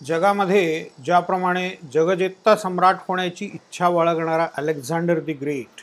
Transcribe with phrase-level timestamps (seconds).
[0.00, 5.82] जगामध्ये ज्याप्रमाणे जगजेत्ता सम्राट होण्याची इच्छा बाळगणारा अलेक्झांडर दी ग्रेट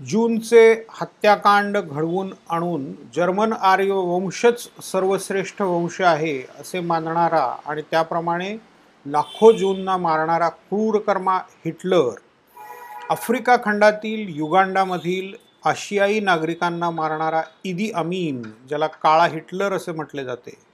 [0.00, 8.56] जूनचे हत्याकांड घडवून आणून जर्मन आर्य वंशच सर्वश्रेष्ठ वंश आहे असे मानणारा आणि त्याप्रमाणे
[9.06, 12.18] लाखो जूनना मारणारा क्रूरकर्मा हिटलर
[13.10, 15.32] आफ्रिका खंडातील युगांडामधील
[15.64, 20.69] आशियाई नागरिकांना मारणारा इदी अमीन ज्याला काळा हिटलर असे म्हटले जाते.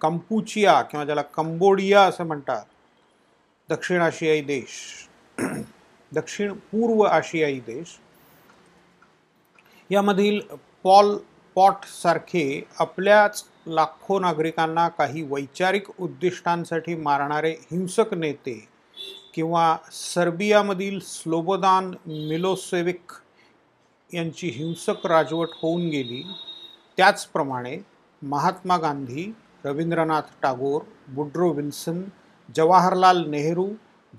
[0.00, 2.64] कंपुचिया किंवा ज्याला कंबोडिया असं म्हणतात
[3.68, 4.76] दक्षिण आशियाई देश.
[6.12, 7.98] दक्षिण पूर्व आशियाई देश.
[9.90, 10.40] यामधील
[10.84, 11.16] पॉल
[11.56, 18.54] पॉट सारखे आपल्याच लाखो नागरिकांना काही वैचारिक उद्दिष्टांसाठी मारणारे हिंसक नेते
[19.34, 23.12] किंवा सर्बियामधील स्लोबोदान मिलोसेविक
[24.10, 26.22] यांची हिंसक राजवट होऊन गेली
[26.98, 27.76] त्याचप्रमाणे
[28.22, 29.30] Mahatma Gandhi
[29.68, 30.82] Rabindranath Tagore
[31.14, 32.02] Woodrow Wilson
[32.56, 33.68] Jawaharlal Nehru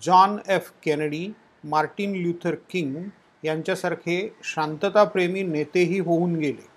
[0.02, 1.28] John F Kennedy
[1.64, 2.95] Martin Luther King
[3.44, 6.67] यांच्यासारखे शांतताप्रेमी नेतेही होऊन गेले.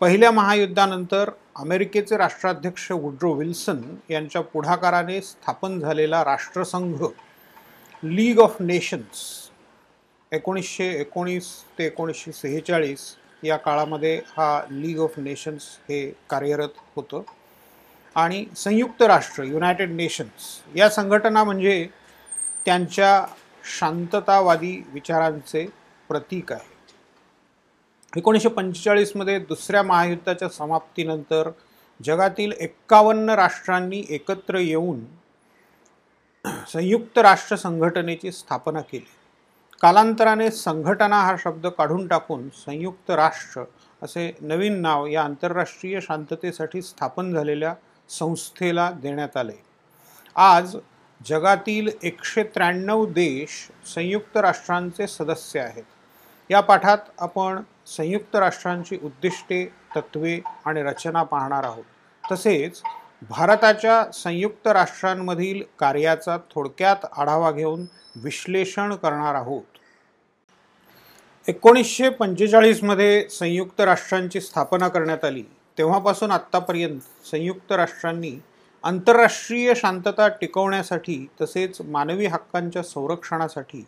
[0.00, 7.02] पहिल्या महायुद्धानंतर अमेरिकेचे राष्ट्राध्यक्ष वुड्रो विल्सन यांच्या पुढाकाराने स्थापन झालेला राष्ट्रसंघ
[8.02, 9.20] लीग ऑफ नेशन्स
[10.32, 13.00] एकोणीसशे एकोणीस ते एकोणीसशे सेहेचाळीस
[13.44, 16.00] या काळामध्ये हा लीग ऑफ नेशन्स हे
[16.30, 17.22] कार्यरत होतं.
[18.16, 21.86] आणि संयुक्त राष्ट्र युनायटेड नेशन्स या संघटना म्हणजे
[22.66, 23.24] त्यांच्या
[23.78, 25.66] शांततावादी विचारांचे
[26.08, 26.70] प्रतीक आहे.
[28.16, 31.50] एकोणीसशे पंचेचाळीसमध्ये दुसऱ्या महायुद्धाच्या समाप्तीनंतर
[32.00, 35.04] जगातील एक्कावन्न राष्ट्रांनी एकत्र येऊन
[36.68, 39.06] संयुक्त राष्ट्र संघटनेची स्थापना केली.
[39.82, 43.62] कालांतराने संघटना हा शब्द काढून टाकून संयुक्त राष्ट्र
[44.02, 47.74] असे नवीन नाव या आंतरराष्ट्रीय शांततेसाठी स्थापन झालेल्या
[48.18, 49.62] संस्थेला देण्यात आले.
[50.36, 50.76] आज
[51.26, 55.84] जगातील एकशे त्र्याण्णव देश संयुक्त राष्ट्रांचे सदस्य आहेत.
[56.50, 61.84] या पाठात आपण संयुक्त राष्ट्रांची उद्दिष्टे तत्वे आणि रचना पाहणार आहोत.
[62.32, 62.82] तसेच
[63.28, 67.84] भारताच्या संयुक्त राष्ट्रांमधील कार्याचा थोडक्यात आढावा घेऊन
[68.16, 69.62] विश्लेषण करणार आहोत.
[71.48, 75.44] एकोणीसशे पंचेचाळीसमध्ये संयुक्त राष्ट्रांची स्थापना करण्यात आली.
[75.78, 78.32] तेव्हापासून आत्तापर्यंत संयुक्त राष्ट्रांनी
[78.84, 83.86] आंतरराष्ट्रीय शांतता टिकवण्यासाठी तसेच मानवी हक्कांच्या संरक्षणासाठी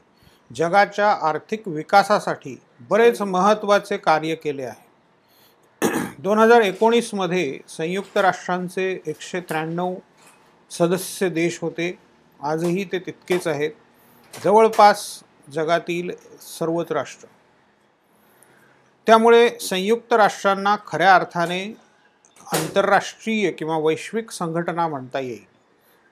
[0.57, 4.85] जगाच्या आर्थिक विकासासाठी बरेच महत्त्वाचे कार्य केले आहे.
[6.19, 9.95] दोन हजार एकोणीसमध्ये संयुक्त राष्ट्रांचे एकशे त्र्याण्णव
[10.71, 11.99] सदस्य देश होते.
[12.43, 13.71] आजही ते तितकेच आहेत.
[14.45, 17.29] जवळपास जगातील सर्वच राष्ट्र.
[19.07, 21.77] त्यामुळे संयुक्त राष्ट्रांना खऱ्या अर्थाने
[22.53, 25.45] आंतरराष्ट्रीय किंवा वैश्विक संघटना म्हणता येईल.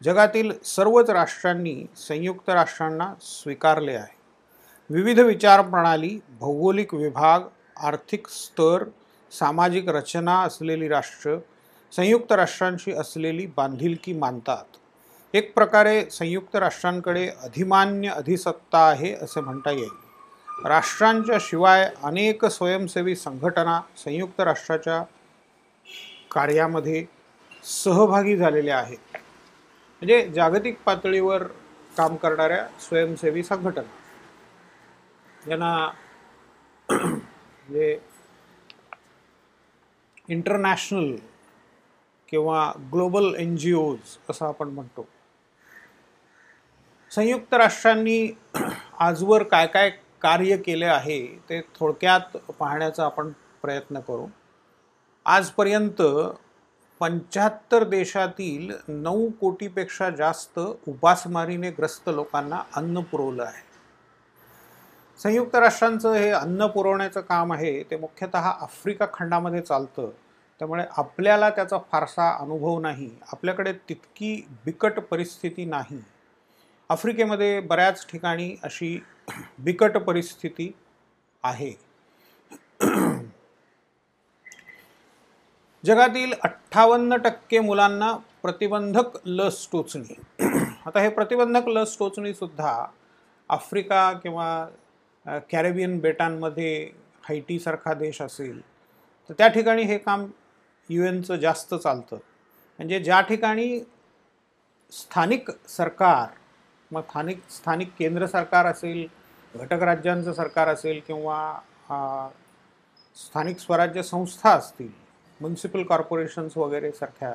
[0.05, 4.17] जगातील सर्वच राष्ट्रांनी संयुक्त राष्ट्रांना स्वीकारले आहे.
[4.91, 7.41] विविध विचारप्रणाली भौगोलिक विभाग
[7.77, 8.85] आर्थिक स्तर
[9.33, 11.37] सामाजिक रचना असलेली राष्ट्र
[11.93, 14.65] संयुक्त राष्ट्रांशी असलेली बांधिलकी मानतात.
[15.35, 20.02] एक प्रकारे संयुक्त राष्ट्रांकडे अधिमान्य अधिसत्ता आहे असे म्हणता येईल.
[20.59, 25.03] राष्ट्रांच्या शिवाय अनेक स्वयंसेवी संघटना संयुक्त राष्ट्राच्या
[26.31, 27.05] कार्यामध्ये
[27.65, 29.17] सहभागी झालेल्या आहेत.
[30.03, 31.43] म्हणजे जागतिक पातळीवर
[31.97, 33.83] काम करणाऱ्या स्वयंसेवी संघटना.
[35.45, 35.91] ज्यांना
[36.89, 37.99] म्हणजे
[40.29, 41.15] इंटरनॅशनल
[42.29, 45.07] किंवा ग्लोबल एन जी ओज असं आपण म्हणतो.
[47.11, 48.33] संयुक्त राष्ट्रांनी
[48.99, 49.91] आजवर काय काय
[50.23, 54.27] कार्य केले आहे ते थोडक्यात पाहण्याचा आपण प्रयत्न करू.
[55.25, 56.03] आजपर्यंत
[57.01, 63.73] पंच्याहत्तर देशातील नऊ कोटीपेक्षा जास्त उपासमारीने ग्रस्त लोकांना अन्न पुरवलं आहे.
[65.19, 70.11] संयुक्त राष्ट्रांचं हे अन्न पुरवण्याचं काम आहे ते मुख्यतः आफ्रिका खंडामध्ये चालतं.
[70.59, 73.11] त्यामुळे आपल्याला त्याचा फारसा अनुभव नाही.
[73.33, 76.05] आपल्याकडे तितकी बिकट परिस्थिती नाही.
[76.93, 78.99] आफ्रिकेमध्ये बऱ्याच ठिकाणी अशी
[79.59, 80.71] बिकट परिस्थिती
[81.45, 81.73] आहे.
[85.85, 88.13] जगातील अठ्ठावन्न टक्के मुलांना
[88.43, 90.15] प्रतिबंधक लस टोचणी.
[90.87, 92.75] आता हे प्रतिबंधक लस टोचणीसुद्धा
[93.51, 96.75] आफ्रिका किंवा कॅरेबियन बेटांमध्ये
[97.25, 98.61] हायटीसारखा देश असेल
[99.31, 100.27] तर त्या ठिकाणी हे काम
[100.91, 102.17] यू एनचं जास्त चालतं.
[102.79, 103.81] म्हणजे ज्या ठिकाणी
[104.93, 106.41] स्थानिक सरकार
[106.93, 109.07] मग स्थानिक स्थानिक केंद्र सरकार असेल
[109.55, 111.39] घटक राज्यांचं सरकार असेल किंवा
[113.17, 114.91] स्थानिक स्वराज्य संस्था असतील
[115.41, 117.33] म्युन्सिपल कॉर्पोरेशन्स वगैरे सारख्या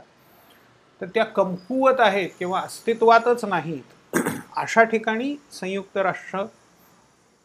[1.02, 4.18] तर त्या कमकुवत आहेत किंवा अस्तित्वातच नाहीत
[4.58, 6.46] अशा ठिकाणी संयुक्त राष्ट्र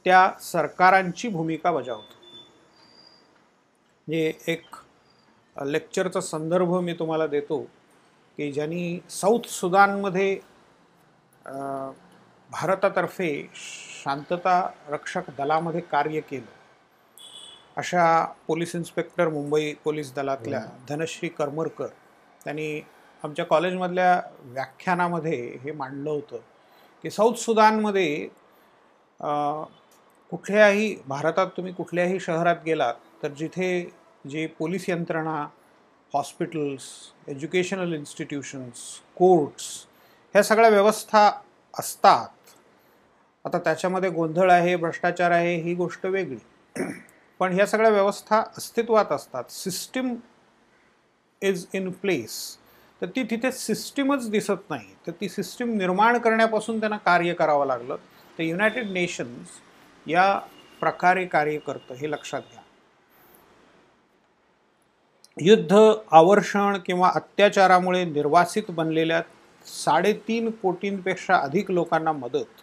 [0.06, 2.14] त्या सरकारांची भूमिका बजावतो.
[4.08, 4.76] म्हणजे एक
[5.56, 7.60] लेक्चरचा संदर्भ मी तुम्हाला देतो
[8.38, 10.38] की ज्यांनी साऊथ सुदानमध्ये
[12.50, 16.46] भारतातर्फे शांतता रक्षक दलामध्ये कार्य केलं.
[17.76, 21.86] अशा पोलीस इन्स्पेक्टर मुंबई पोलीस दलातल्या धनश्री करमरकर
[22.44, 22.80] त्यांनी
[23.22, 26.38] आमच्या कॉलेजमधल्या व्याख्यानामध्ये हे मांडलं होतं
[27.04, 28.28] की साऊथ सुदानमध्ये
[30.32, 33.68] कुठल्याही भारतात तुम्ही कुठल्याही शहरात गेलात तर जिथे
[34.24, 35.46] जे पोलीस यंत्रणा
[36.14, 36.84] हॉस्पिटल्स
[37.28, 38.82] एज्युकेशनल इन्स्टिट्यूशन्स
[39.16, 39.68] कोर्ट्स
[40.34, 41.30] ह्या सगळ्या व्यवस्था
[41.78, 42.28] असतात.
[43.44, 46.82] आता त्याच्यामध्ये गोंधळ आहे भ्रष्टाचार आहे ही गोष्ट वेगळी.
[47.38, 49.44] पण ह्या सगळ्या व्यवस्था अस्तित्वात असतात.
[49.50, 50.14] सिस्टीम
[51.42, 52.56] इज इन प्लेस
[53.00, 54.88] तर ती तिथे सिस्टीमच दिसत नाही.
[55.06, 57.96] तर ती सिस्टीम निर्माण करण्यापासून त्यांना कार्य करावं लागलं.
[58.38, 59.48] तर युनायटेड नेशन्स
[60.06, 60.38] या
[60.80, 62.62] प्रकारे कार्य करतं हे लक्षात घ्या.
[65.40, 65.78] युद्ध
[66.10, 69.22] आवर्षण किंवा अत्याचारामुळे निर्वासित बनलेल्या
[69.66, 72.60] साडेतीन कोटींपेक्षा अधिक लोकांना मदत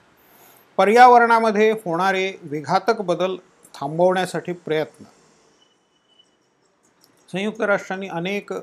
[0.78, 3.36] पर्यावरणामध्ये होणारे विघातक बदल
[3.76, 5.04] थांबवण्यासाठी प्रयत्न.
[7.30, 8.54] संयुक्त राष्ट्रांनी अनेक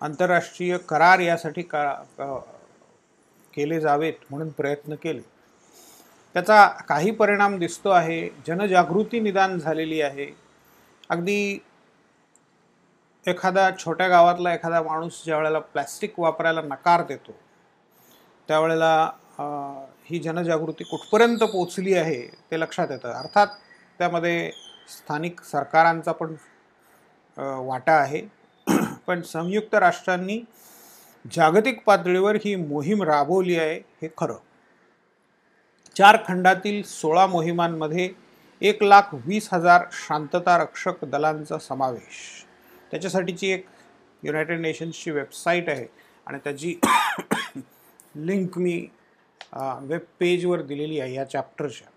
[0.00, 1.92] आंतरराष्ट्रीय करार यासाठी का
[3.54, 5.20] केले जावेत म्हणून प्रयत्न केले.
[6.34, 10.26] त्याचा काही परिणाम दिसतो आहे जनजागृती निदान झालेली आहे.
[11.10, 11.58] अगदी
[13.26, 17.32] एखादा छोट्या गावातला एखादा माणूस ज्या वेळेला प्लॅस्टिक वापरायला नकार देतो
[18.48, 19.10] त्यावेळेला
[20.10, 23.08] ही जनजागृती कुठपर्यंत पोचली आहे ते लक्षात येतं.
[23.08, 23.46] अर्थात
[23.98, 24.50] त्यामध्ये
[24.88, 26.34] स्थानिक सरकारांचा पण
[27.66, 28.20] वाटा आहे.
[29.06, 30.38] पण संयुक्त राष्ट्रांनी
[31.24, 34.36] जागतिक पातळीवर ही मोहीम राबवली आहे हे खरं.
[35.96, 38.08] चार खंडातील सोळा मोहिमांमध्ये
[38.60, 42.44] एक लाख वीस हजार शांतता रक्षक दलांचा समावेश.
[42.90, 43.66] त्याच्यासाठीची एक
[44.22, 45.86] युनायटेड नेशन्सची वेबसाईट आहे
[46.26, 46.78] आणि त्याची
[48.26, 48.76] लिंक मी
[49.80, 51.88] वेब पेजवर दिलेली आहे या चॅप्टरच्या.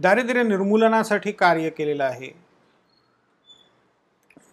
[0.00, 2.30] दारिद्र्य निर्मूलनासाठी कार्य केलेलं आहे.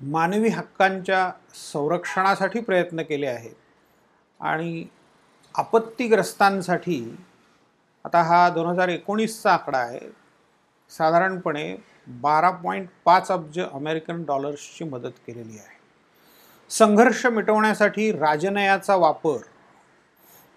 [0.01, 3.55] मानवी हक्कांच्या संरक्षणासाठी प्रयत्न केले आहेत.
[4.39, 4.85] आणि
[5.55, 7.03] आपत्तीग्रस्तांसाठी
[8.05, 9.99] आता हा दोन हजार एकोणीसचा आकडा आहे.
[10.91, 11.75] साधारणपणे
[12.21, 15.77] बारा पॉईंट पाच अब्ज अमेरिकन डॉलर्सची मदत केलेली आहे.
[16.69, 19.37] संघर्ष मिटवण्यासाठी राजनयाचा वापर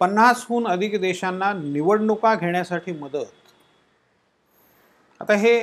[0.00, 3.32] पन्नासहून अधिक देशांना निवडणुका घेण्यासाठी मदत.
[5.20, 5.62] आता हे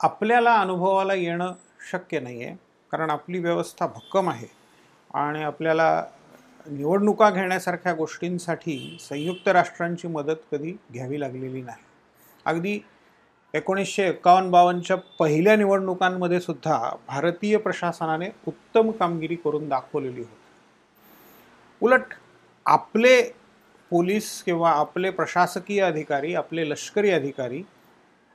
[0.00, 1.52] आपल्याला अनुभवाला येणं
[1.90, 2.56] शक्य नाही आहे
[2.92, 4.46] कारण आपली व्यवस्था भक्कम आहे
[5.14, 6.04] आणि आपल्याला
[6.66, 11.82] निवडणुका घेण्यासारख्या गोष्टींसाठी संयुक्त राष्ट्रांची मदत कधी घ्यावी लागलेली नाही.
[12.44, 12.80] अगदी
[13.54, 20.36] एकोणीसशे एकावन्न बावन्नच्या पहिल्या निवडणुकांमध्ये सुद्धा भारतीय प्रशासनाने उत्तम कामगिरी करून दाखवलेली होती.
[21.82, 22.14] उलट
[22.66, 23.22] आपले
[23.94, 27.62] पोलीस किंवा आपले प्रशासकीय अधिकारी आपले लष्करी अधिकारी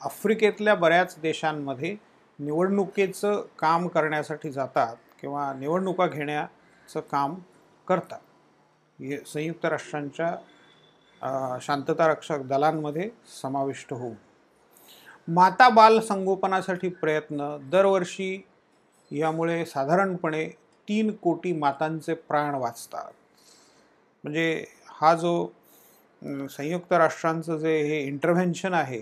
[0.02, 1.96] आफ्रिकेतल्या बऱ्याच देशांमध्ये
[2.40, 7.36] निवडणुकीचं काम करण्यासाठी जातात किंवा निवडणुका घेण्याचं काम
[7.88, 8.20] करतात.
[9.28, 13.10] संयुक्त राष्ट्रांच्या शांतता रक्षक दलांमध्ये
[13.42, 14.14] समाविष्ट होऊ
[15.28, 18.36] माता बाल संगोपनासाठी प्रयत्न दरवर्षी
[19.12, 20.48] यामुळे साधारणपणे
[20.88, 23.12] तीन कोटी मातांचे प्राण वाचतात.
[24.24, 24.66] म्हणजे
[25.02, 25.48] हा जो
[26.50, 29.00] संयुक्त राष्ट्रांचं जे हे इंटरव्हेन्शन आहे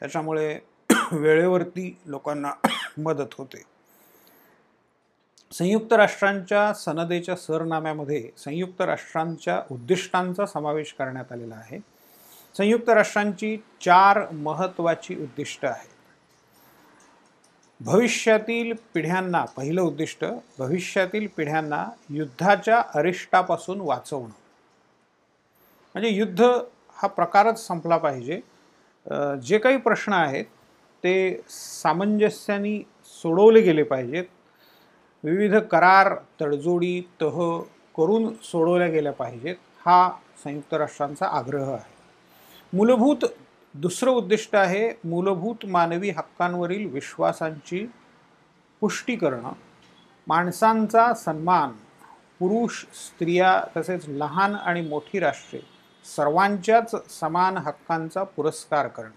[0.00, 0.58] त्याच्यामुळे
[1.12, 2.50] वेळेवरती लोकांना
[2.98, 3.62] मदत होते.
[5.52, 11.78] संयुक्त राष्ट्रांच्या सनदेच्या सरनाम्यामध्ये संयुक्त राष्ट्रांच्या उद्दिष्टांचा समावेश करण्यात आलेला आहे.
[12.56, 15.94] संयुक्त राष्ट्रांची चार महत्त्वाची उद्दिष्ट आहेत.
[17.80, 20.24] भविष्यातील पिढ्यांना पहिलं उद्दिष्ट
[20.58, 24.47] भविष्यातील पिढ्यांना युद्धाच्या अरिष्टापासून वाचवणं.
[25.98, 26.42] म्हणजे युद्ध
[26.96, 28.40] हा प्रकारच संपला पाहिजे.
[29.42, 30.44] जे काही प्रश्न आहेत
[31.04, 32.78] ते सामंजस्याने
[33.22, 34.24] सोडवले गेले पाहिजेत.
[35.24, 37.38] विविध करार तडजोडी तह
[37.96, 40.10] करून सोडवल्या गेल्या पाहिजेत हा
[40.44, 41.96] संयुक्त राष्ट्रांचा आग्रह आहे.
[42.72, 43.24] मूलभूत
[43.74, 47.84] दुसरं उद्दिष्ट आहे मूलभूत मानवी हक्कांवरील विश्वासांची
[48.82, 49.52] पुष्टी करणं.
[50.26, 51.72] माणसांचा सन्मान
[52.38, 55.60] पुरुष स्त्रिया तसेच लहान आणि मोठी राष्ट्रे
[56.16, 59.10] सर्वांच्याच समान हक्कांचा पुरस्कार करणं.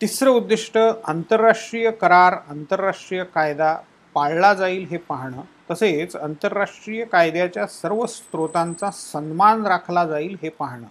[0.00, 3.76] तिसरं उद्दिष्ट आंतरराष्ट्रीय करार आंतरराष्ट्रीय कायदा
[4.14, 5.40] पाळला जाईल हे पाहणं.
[5.70, 10.86] तसेच आंतरराष्ट्रीय कायद्याच्या सर्व स्रोतांचा सन्मान राखला जाईल हे पाहणं.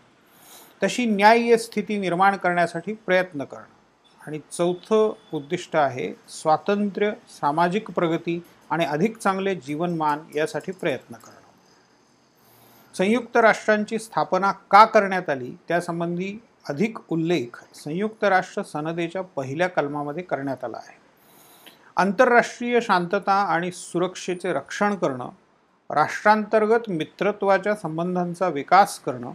[0.83, 3.79] तशी न्याय्य स्थिती निर्माण करण्यासाठी प्रयत्न करणं.
[4.27, 11.38] आणि चौथं उद्दिष्ट आहे स्वातंत्र्य सामाजिक प्रगती आणि अधिक चांगले जीवनमान यासाठी प्रयत्न करणं.
[12.95, 16.37] संयुक्त राष्ट्रांची स्थापना का करण्यात आली त्यासंबंधी
[16.69, 20.97] अधिक उल्लेख संयुक्त राष्ट्र सनदेच्या पहिल्या कलमामध्ये करण्यात आला आहे.
[21.97, 25.29] आंतरराष्ट्रीय शांतता आणि सुरक्षेचे रक्षण करणं
[25.89, 29.31] राष्ट्रांतर्गत मित्रत्वाच्या संबंधांचा विकास करणं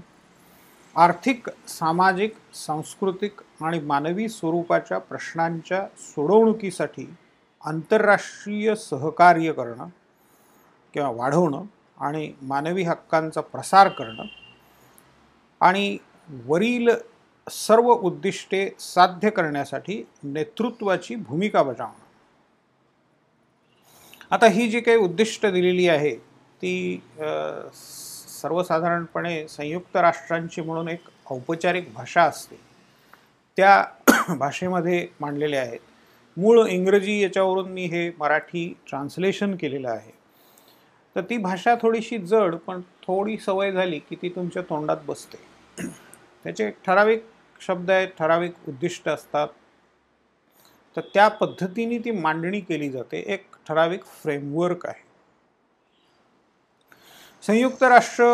[0.97, 7.07] आर्थिक सामाजिक सांस्कृतिक आणि मानवी स्वरूपाच्या प्रश्नांच्या सोडवणुकीसाठी
[7.65, 9.89] आंतरराष्ट्रीय सहकार्य करणं
[10.95, 11.65] किंवा वाढवणं
[12.05, 14.25] आणि मानवी हक्कांचा प्रसार करणं
[15.61, 15.99] आणि
[16.47, 16.91] वरील
[17.51, 22.03] सर्व उद्दिष्टे साध्य करण्यासाठी नेतृत्वाची भूमिका बजावणं.
[24.31, 26.15] आता ही जी काही उद्दिष्ट दिलेली आहे
[26.63, 27.03] ती
[28.41, 32.57] सर्वसाधारणपणे संयुक्त राष्ट्रांची म्हणून एक औपचारिक भाषा असते.
[33.57, 33.85] त्या
[34.39, 35.79] भाषेमध्ये मांडलेल्या आहेत.
[36.37, 40.13] मूळ इंग्रजी याच्यावरून मी हे मराठी ट्रान्सलेशन केलेलं आहे.
[41.17, 45.37] तर ती भाषा थोडीशी जड पण थोडी सवय झाली की ती तुमच्या तोंडात बसते.
[46.45, 47.25] त्याचे ठराविक
[47.61, 49.49] शब्द आहेत ठराविक उद्दिष्ट असतात.
[50.97, 53.19] तर त्या पद्धतीने ती मांडणी केली जाते.
[53.27, 55.03] एक ठराविक फ्रेमवर्क आहे.
[57.43, 58.25] संयुक्त राष्ट्र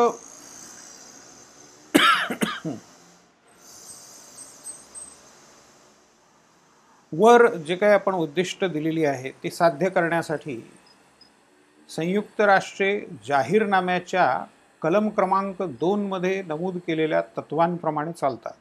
[7.12, 10.54] वर जे काही आपण उद्दिष्ट दिलेली आहे ती साध्य करण्यासाठी
[11.90, 14.26] संयुक्त राष्ट्रे जाहीरनाम्याच्या
[14.82, 18.52] कलम क्रमांक दोनमध्ये नमूद केलेल्या तत्वांप्रमाणे चालतात.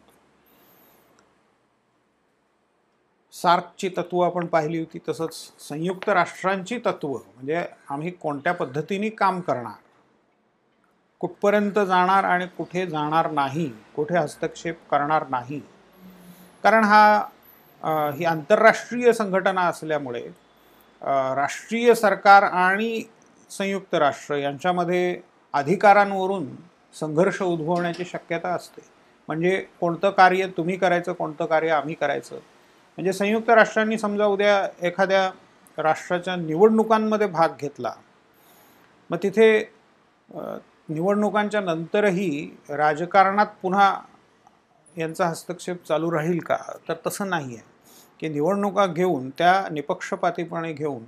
[3.33, 5.35] सार्कची तत्व आपण पाहिली होती तसंच
[5.67, 9.77] संयुक्त राष्ट्रांची तत्व म्हणजे आम्ही कोणत्या पद्धतीने काम करणार
[11.21, 15.59] कुठपर्यंत जाणार आणि कुठे जाणार नाही कुठे हस्तक्षेप करणार नाही.
[16.63, 20.21] कारण हा ही आंतरराष्ट्रीय संघटना असल्यामुळे
[21.35, 23.01] राष्ट्रीय सरकार आणि
[23.49, 25.19] संयुक्त राष्ट्र यांच्यामध्ये
[25.53, 26.47] अधिकारांवरून
[26.95, 28.81] संघर्ष उद्भवण्याची शक्यता असते.
[29.29, 32.35] म्हणजे कोणतं कार्य तुम्ही करायचं कोणतं कार्य आम्ही करायचं.
[32.35, 35.29] म्हणजे संयुक्त राष्ट्रांनी समजा उद्या एखाद्या
[35.77, 37.93] राष्ट्राच्या निवडणुकांमध्ये भाग घेतला
[39.09, 39.51] मग तिथे
[40.29, 42.29] निवडणुकांच्या नंतरही
[42.69, 43.93] राजकारणात पुन्हा
[44.95, 46.57] यांचा हस्तक्षेप चालू राहील का?
[46.87, 47.67] तर तसं नाही आहे
[48.19, 51.03] की निवडणुका घेऊन त्या निपक्षपातीपणे घेऊन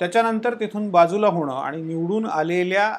[0.00, 2.92] त्याच्यानंतर तिथून बाजूला होणं आणि निवडून आलेल्या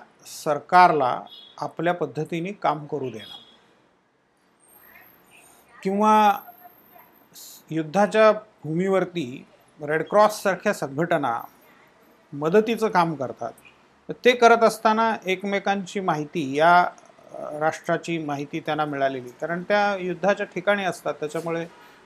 [0.43, 1.19] सरकारला
[1.57, 3.37] आपल्या पद्धतीने काम करू देणं.
[5.83, 6.39] किंवा
[7.69, 8.31] युद्धाच्या
[8.63, 9.45] भूमीवरती
[9.79, 11.41] रेडक्रॉससारख्या संघटना
[12.33, 13.51] मदतीचं काम करतात.
[14.25, 16.83] ते करत असताना एकमेकांची माहिती या
[17.59, 19.29] राष्ट्राची माहिती त्यांना मिळालेली.
[19.41, 21.65] कारण त्या युद्धाच्या ठिकाणी असतात त्याच्यामुळे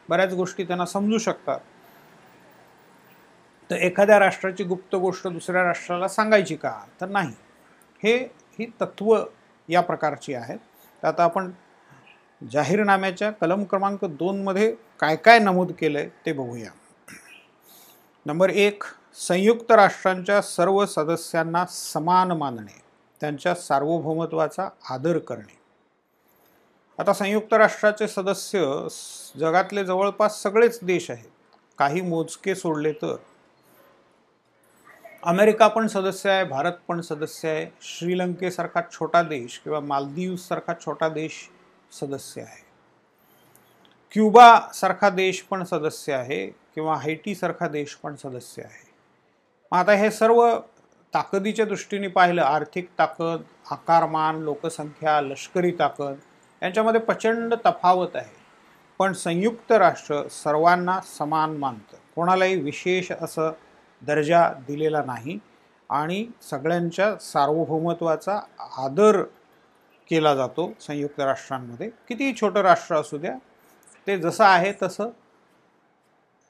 [0.09, 1.59] बऱ्याच गोष्टी त्यांना समजू शकतात.
[3.73, 6.85] तर एखाद्या राष्ट्राची गुप्त गोष्ट दुसऱ्या राष्ट्राला सांगायची का?
[7.01, 7.33] तर नाही.
[8.03, 8.17] हे
[8.59, 9.25] ही तत्व
[9.69, 10.57] या प्रकारची आहेत.
[11.03, 11.51] तर आता आपण
[12.51, 16.69] जाहीरनाम्याच्या कलम क्रमांक दोनमध्ये काय काय नमूद केलं आहे ते बघूया.
[18.25, 22.81] नंबर एक संयुक्त राष्ट्रांच्या सर्व सदस्यांना समान मानणे
[23.21, 25.59] त्यांच्या सार्वभौमत्वाचा आदर करणे.
[26.99, 28.87] आता संयुक्त राष्ट्राचे सदस्य
[29.39, 31.29] जगातले जवळपास सगळेच देश आहेत.
[31.77, 33.15] काही मोजके सोडले तर
[35.25, 41.31] अमेरिका पण सदस्य आहे भारत पण सदस्य आहे श्रीलंकेसारखा छोटा देश किंवा मालदीवसारखा छोटा देश
[41.91, 42.65] सदस्य आहे.
[44.11, 48.89] क्युबासारखा देश पण सदस्य आहे किंवा हायटीसारखा देश पण सदस्य आहे.
[49.71, 50.59] मग आता हे सर्व
[51.13, 56.15] ताकदीच्या दृष्टीने पाहिलं आर्थिक ताकद आकारमान लोकसंख्या लष्करी ताकद
[56.63, 58.35] यांच्यामध्ये प्रचंड तफावत आहे.
[58.99, 61.97] पण संयुक्त राष्ट्र सर्वांना समान मानतं.
[62.15, 63.51] कोणालाही विशेष असं
[64.07, 65.39] दर्जा दिलेला नाही
[65.89, 68.39] आणि सगळ्यांच्या सार्वभौमत्वाचा
[68.77, 69.21] आदर
[70.09, 71.89] केला जातो संयुक्त राष्ट्रांमध्ये.
[72.07, 73.35] कितीही छोटं राष्ट्र असू द्या
[74.07, 75.09] ते जसं आहे तसं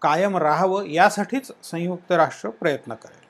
[0.01, 3.21] कायम राहावं यासाठीच संयुक्त राष्ट्र प्रयत्न करेल.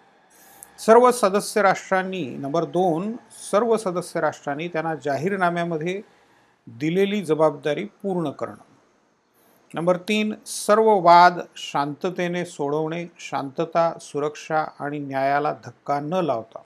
[0.79, 3.15] सर्व सदस्य राष्ट्रांनी नंबर दोन
[3.51, 6.01] सर्व सदस्य राष्ट्रांनी त्यांना जाहीरनाम्यामध्ये
[6.67, 8.72] दिलेली जबाबदारी पूर्ण करणं.
[9.75, 16.59] नंबर तीन सर्व वाद शांततेने सोडवणे शांतता सुरक्षा आणि न्यायाला धक्का न लावता.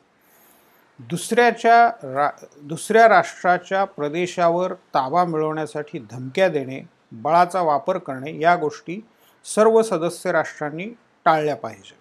[0.99, 2.29] दुसऱ्याच्या रा
[2.61, 9.05] दुसऱ्या राष्ट्राच्या प्रदेशावर ताबा मिळवण्यासाठी धमक्या देणे बळाचा वापर करणे या गोष्टी
[9.45, 10.85] सर्व सदस्य राष्ट्रांनी
[11.25, 11.97] टाळल्या पाहिजेत.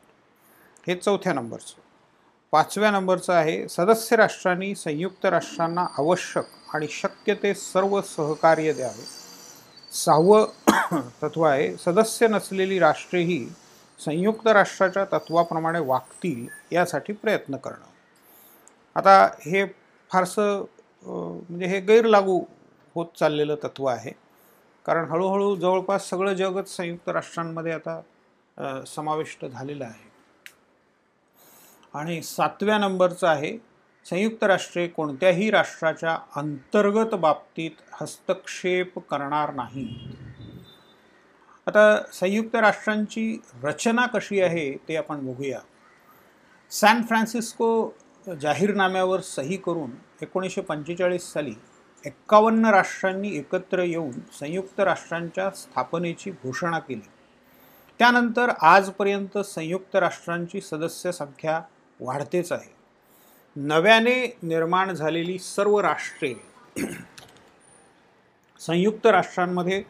[0.87, 1.81] हे चौथ्या नंबरचं.
[2.53, 6.45] पाचव्या नंबरचं आहे सदस्य राष्ट्रांनी संयुक्त राष्ट्रांना आवश्यक
[6.75, 9.16] आणि शक्य ते सर्व सहकार्य द्यावे.
[9.97, 11.77] सहावं तत्व आहे.
[11.77, 13.47] सदस्य नसलेली राष्ट्रेही
[14.01, 17.87] संयुक्त राष्ट्राच्या तत्वाप्रमाणे वागतील यासाठी प्रयत्न करणं.
[18.97, 19.65] आता हे
[20.11, 20.65] फारसं
[21.07, 22.41] म्हणजे हे गैरलागू
[22.95, 24.13] होत चाललेलं तत्व आहे.
[24.87, 30.05] कारण हळूहळू जवळपास सगळं जगच संयुक्त राष्ट्रांमध्ये आता समाविष्ट झालेलं आहे.
[31.95, 33.57] आणि सातव्या नंबरचं आहे
[34.11, 40.17] संयुक्त राष्ट्रे कोणत्याही राष्ट्राच्या अंतर्गत बाबतीत हस्तक्षेप करणार नाही.
[41.67, 45.59] आता संयुक्त राष्ट्रांची रचना कशी आहे ते आपण बघूया.
[46.71, 47.91] सॅन फ्रान्सिस्को
[48.41, 49.91] जाहीरनाम्यावर सही करून
[50.23, 51.55] एकोणीसशे पंचेचाळीस साली
[52.05, 57.09] एक्कावन्न राष्ट्रांनी एकत्र येऊन संयुक्त राष्ट्रांच्या स्थापनेची घोषणा केली.
[57.99, 61.63] त्यानंतर आजपर्यंत संयुक्त राष्ट्रांची सदस्य संख्या
[62.01, 62.76] वाढतेच आहे.
[63.59, 66.35] नव्याने निर्माण झालेली सर्व राष्ट्रे
[68.61, 69.83] संयुक्त राष्ट्रांमध्ये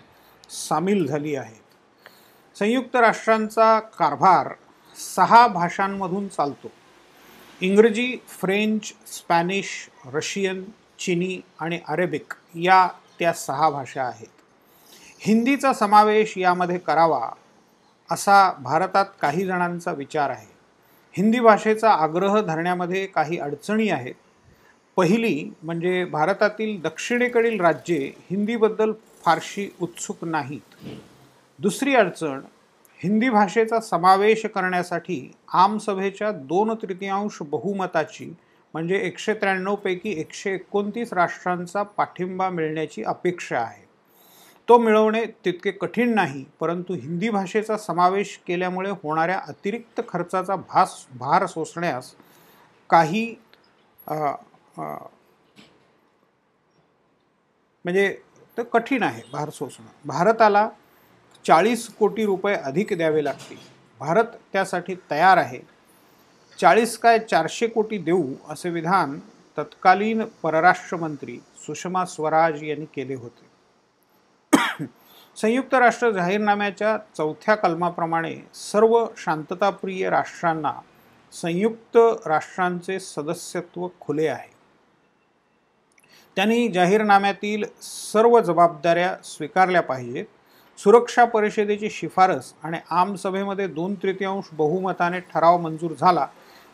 [0.50, 1.62] सामील झाली आहेत.
[2.58, 4.52] संयुक्त राष्ट्रांचा कारभार
[5.16, 6.72] सहा भाषांमधून चालतो.
[7.60, 10.64] इंग्रजी फ्रेंच स्पॅनिश रशियन
[10.98, 14.32] चिनी आणि अरेबिक या त्या सहा भाषा आहेत.
[15.18, 17.30] हिंदीचा समावेश यामध्ये करावा
[18.10, 20.55] असा भारतात काही जणांचा विचार आहे.
[21.16, 24.14] हिंदी भाषेचा आग्रह धरण्यामध्ये काही अडचणी आहेत.
[24.96, 28.92] पहिली म्हणजे भारतातील दक्षिणेकडील राज्ये हिंदीबद्दल
[29.24, 30.74] फारशी उत्सुक नाहीत.
[31.58, 32.40] दुसरी अडचण
[33.00, 38.34] हिंदी भाषेचा समावेश करण्यासाठी आमसभेच्या दोन तृतीयांश बहुमताची
[38.74, 43.85] म्हणजे एकशे त्र्याण्णवपैकी एकशे एकोणतीस राष्ट्रांचा पाठिंबा मिळण्याची अपेक्षा आहे.
[44.68, 51.46] तो मिळवणे तितके कठीण नाही परंतु हिंदी भाषेचा समावेश केल्यामुळे होणाऱ्या अतिरिक्त खर्चाचा भास भार
[51.46, 52.12] सोसण्यास
[52.90, 53.24] काही
[57.84, 58.08] म्हणजे
[58.58, 59.86] ते कठीण आहे भार सोसणं.
[60.04, 60.68] भारताला
[61.44, 63.56] चाळीस कोटी रुपये अधिक द्यावे लागतील.
[64.00, 65.60] भारत त्यासाठी तयार आहे.
[66.58, 69.18] चाळीस काय चारशे कोटी देऊ असे विधान
[69.56, 73.44] तत्कालीन परराष्ट्रमंत्री सुषमा स्वराज यांनी केले होते.
[75.36, 80.72] संयुक्त राष्ट्र जाहीरनाम्याच्या चौथ्या कलमाप्रमाणे सर्व शांतताप्रिय राष्ट्रांना
[81.32, 81.96] संयुक्त
[82.26, 84.48] राष्ट्रांचे सदस्यत्व खुले आहे.
[86.36, 90.24] त्यांनी जाहीरनाम्यातील सर्व जबाबदाऱ्या स्वीकारल्या पाहिजेत.
[90.78, 96.26] सुरक्षा परिषदेची शिफारस आणि आमसभेमध्ये दोन तृतीयांश बहुमताने ठराव मंजूर झाला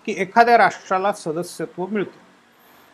[0.06, 2.31] की एखाद्या राष्ट्राला सदस्यत्व मिळते.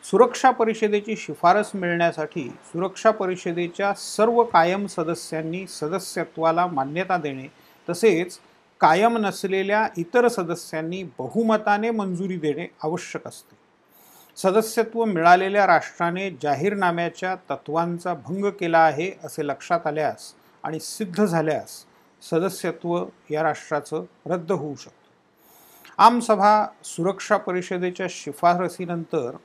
[0.04, 7.46] सुरक्षा परिषदेची शिफारस मिळण्यासाठी सुरक्षा परिषदेच्या सर्व कायम सदस्यांनी सदस्यत्वाला मान्यता देणे
[7.90, 8.38] तसेच
[8.80, 13.56] कायम नसलेल्या इतर सदस्यांनी बहुमताने मंजुरी देणे आवश्यक असते.
[14.36, 20.32] सदस्यत्व मिळालेल्या राष्ट्राने जाहीरनाम्याच्या तत्वांचा भंग केला आहे असे लक्षात आल्यास
[20.64, 21.84] आणि सिद्ध झाल्यास
[22.30, 24.96] सदस्यत्व या राष्ट्राचं रद्द होऊ शकतं.
[25.98, 29.36] आमसभा सुरक्षा परिषदेच्या शिफारसीनंतर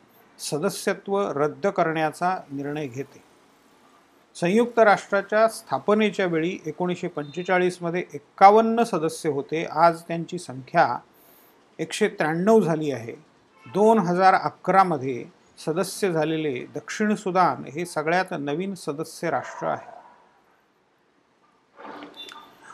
[0.43, 3.21] सदस्यत्व रद्द करण्याचा निर्णय घेते.
[4.35, 9.63] संयुक्त राष्ट्राच्या स्थापनेच्या वेळी एकोणीसशे पंचेचाळीसमध्ये एक्कावन्न सदस्य होते.
[9.65, 10.97] आज त्यांची संख्या
[11.79, 13.13] एकशे त्र्याण्णव झाली आहे.
[13.65, 15.25] दोन हजार अकरामध्ये
[15.65, 19.91] सदस्य झालेले दक्षिण सुदान हे सगळ्यात नवीन सदस्य राष्ट्र आहे.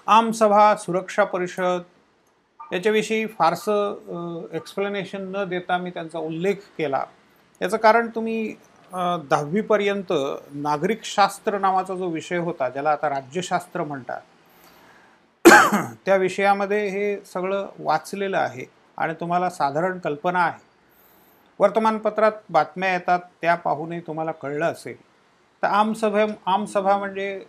[0.08, 1.82] आमसभा सुरक्षा परिषद
[2.73, 7.03] याच्याविषयी फारसं एक्सप्लेनेशन न देता मी त्यांचा उल्लेख केला.
[7.61, 8.53] याचं कारण तुम्ही
[8.91, 10.11] दहावीपर्यंत
[10.55, 14.21] नागरिकशास्त्र नावाचा जो विषय होता ज्याला आता राज्यशास्त्र म्हणतात
[16.05, 18.65] त्या विषयामध्ये हे सगळं वाचलेलं आहे
[18.97, 20.59] आणि तुम्हाला साधारण कल्पना आहे.
[21.59, 24.95] वर्तमानपत्रात बातम्या येतात त्या पाहूनही तुम्हाला कळलं असेल.
[25.63, 27.43] तर आमसभे आमसभा म्हणजे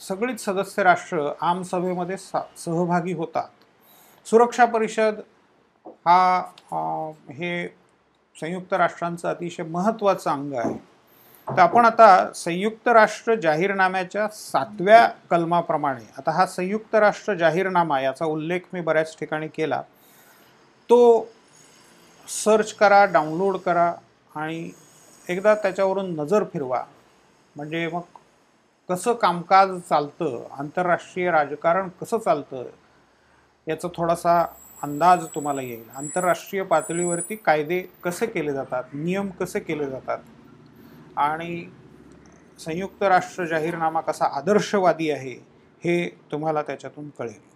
[0.00, 3.48] सगळीच सदस्य राष्ट्र आमसभेमध्ये सा सहभागी होतात.
[4.26, 5.20] सुरक्षा परिषद
[6.06, 6.42] हा
[7.30, 7.66] हे
[8.36, 10.74] संयुक्त राष्ट्रांचं अतिशय महत्त्वाचं अंग आहे.
[11.48, 18.60] तर आपण आता संयुक्त राष्ट्र जाहीरनाम्याच्या सातव्या कलमाप्रमाणे आता हा संयुक्त राष्ट्र जाहीरनामा याचा उल्लेख
[18.72, 19.82] मी बऱ्याच ठिकाणी केला.
[20.90, 21.26] तो
[22.28, 23.92] सर्च करा डाउनलोड करा
[24.36, 24.70] आणि
[25.28, 26.82] एकदा त्याच्यावरून नजर फिरवा.
[27.56, 28.00] म्हणजे मग
[28.88, 32.64] कसं कामकाज चालतं आंतरराष्ट्रीय राजकारण कसं चालतं
[33.66, 34.44] याचा थोडासा
[34.82, 35.84] अंदाज तुम्हाला येईल.
[35.96, 40.18] आंतरराष्ट्रीय पातळीवरती कायदे कसे केले जातात नियम कसे केले जातात?
[41.16, 41.66] आणि
[42.58, 45.32] संयुक्त राष्ट्र जाहीरनामा कसा आदर्शवादी आहे
[45.84, 47.54] हे तुम्हाला त्याच्यातून कळेल.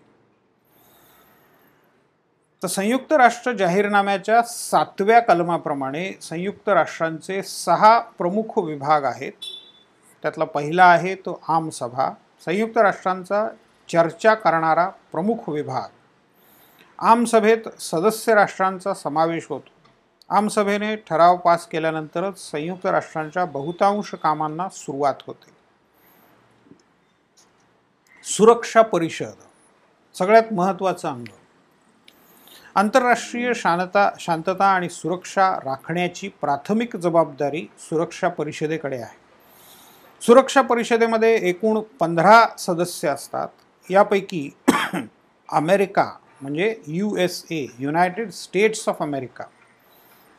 [2.62, 9.32] तर संयुक्त राष्ट्र जाहीरनाम्याच्या सातव्या कलमाप्रमाणे संयुक्त राष्ट्रांचे सहा प्रमुख विभाग आहेत.
[10.22, 12.10] त्यातला पहिला आहे तो आमसभा
[12.44, 13.48] संयुक्त राष्ट्रांचा
[13.88, 15.88] चर्चा करणारा प्रमुख विभाग.
[16.98, 19.68] आमसभेत सदस्य राष्ट्रांचा समावेश होतो.
[20.28, 25.50] आमसभेने ठराव पास केल्यानंतरच संयुक्त राष्ट्रांच्या बहुतांश कामांना सुरुवात होते.
[28.24, 29.34] सुरक्षा परिषद
[30.14, 31.24] सगळ्यात महत्त्वाचं अंग.
[32.74, 39.16] आंतरराष्ट्रीय शांतता शांतता आणि सुरक्षा राखण्याची प्राथमिक जबाबदारी सुरक्षा परिषदेकडे आहे.
[40.26, 43.48] सुरक्षा परिषदेमध्ये एकूण पंधरा सदस्य असतात.
[43.90, 44.50] यापैकी
[45.48, 49.44] अमेरिका म्हणजे U S A United States of America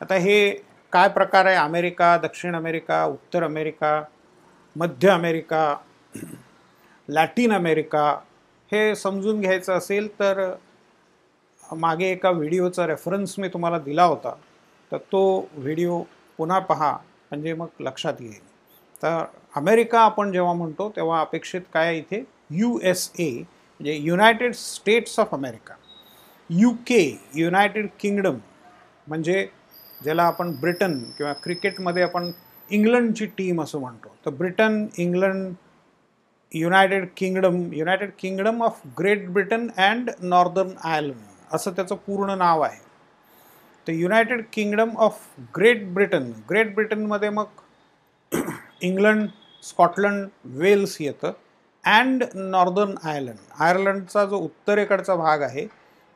[0.00, 0.50] आता हे
[0.92, 1.56] काय प्रकार आहे?
[1.56, 4.02] अमेरिका दक्षिण अमेरिका उत्तर अमेरिका
[4.76, 5.76] मध्य अमेरिका
[7.08, 8.08] लॅटिन अमेरिका
[8.72, 10.50] हे समजून घ्यायचं असेल तर
[11.62, 14.34] मागे एका व्हिडिओचा रेफरन्स मी तुम्हाला दिला होता.
[14.92, 16.00] तर तो व्हिडिओ
[16.38, 16.92] पुन्हा पहा
[17.30, 18.40] म्हणजे मग लक्षात येईल.
[19.02, 19.24] तर
[19.56, 22.24] अमेरिका आपण जेव्हा म्हणतो तेव्हा अपेक्षित काय इथे?
[22.50, 25.74] यू एस ए म्हणजे United States of America
[26.50, 27.00] U K
[27.34, 28.36] United Kingdom
[29.06, 29.46] म्हणजे
[30.00, 32.30] ज्याला आपण ब्रिटन किंवा क्रिकेटमध्ये आपण
[32.70, 34.14] इंग्लंडची टीम असं म्हणतो.
[34.26, 35.52] तर Britain England
[36.52, 42.78] United Kingdom United Kingdom of Great Britain and Northern Ireland असं त्याचं पूर्ण नाव आहे.
[43.86, 45.20] तर United Kingdom of
[45.56, 47.60] Great Britain Great ब्रिटनमध्ये मग
[48.82, 49.28] इंग्लंड
[49.62, 51.32] स्कॉटलंड वेल्स येतं
[51.84, 55.66] अँड नॉर्दर्न आयर्लंड आयर्लंडचा जो उत्तरेकडचा भाग आहे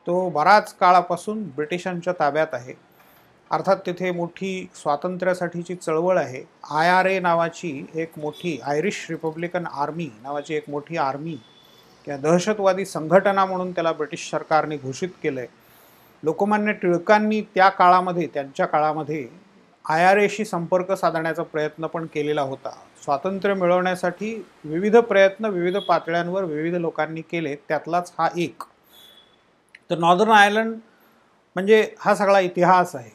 [0.07, 2.73] तो बराच काळापासून ब्रिटिशांच्या ताब्यात आहे.
[3.51, 6.43] अर्थात तिथे मोठी स्वातंत्र्यासाठीची चळवळ आहे.
[6.71, 11.35] आय आर ए नावाची एक मोठी आयरिश रिपब्लिकन आर्मी नावाची एक मोठी आर्मी
[12.07, 15.63] किंवा दहशतवादी संघटना म्हणून त्याला ब्रिटिश सरकारने घोषित केलं आहे
[16.23, 19.27] लोकमान्य टिळकांनी त्या काळामध्ये त्यांच्या काळामध्ये
[19.85, 22.69] आय आर एशी संपर्क साधण्याचा प्रयत्न पण केलेला होता.
[23.03, 24.33] स्वातंत्र्य मिळवण्यासाठी
[24.65, 28.63] विविध प्रयत्न विविध पातळ्यांवर विविध लोकांनी केले त्यातलाच हा एक.
[29.89, 30.75] तर नॉर्दर्न आयर्लंड
[31.55, 33.09] म्हणजे हा सगळा इतिहास आहे.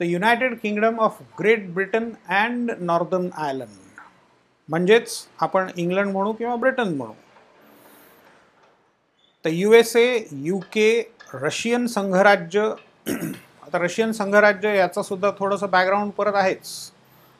[0.00, 4.00] The United Kingdom of Great Britain and Northern Ireland
[4.68, 7.12] म्हणजेच आपण इंग्लंड म्हणू किंवा ब्रिटन म्हणू.
[9.44, 12.60] तर U S A U K Russian संघराज्य
[13.62, 16.92] आता रशियन संघराज्य याचासुद्धा थोडंसं बॅकग्राऊंड परत आहेच.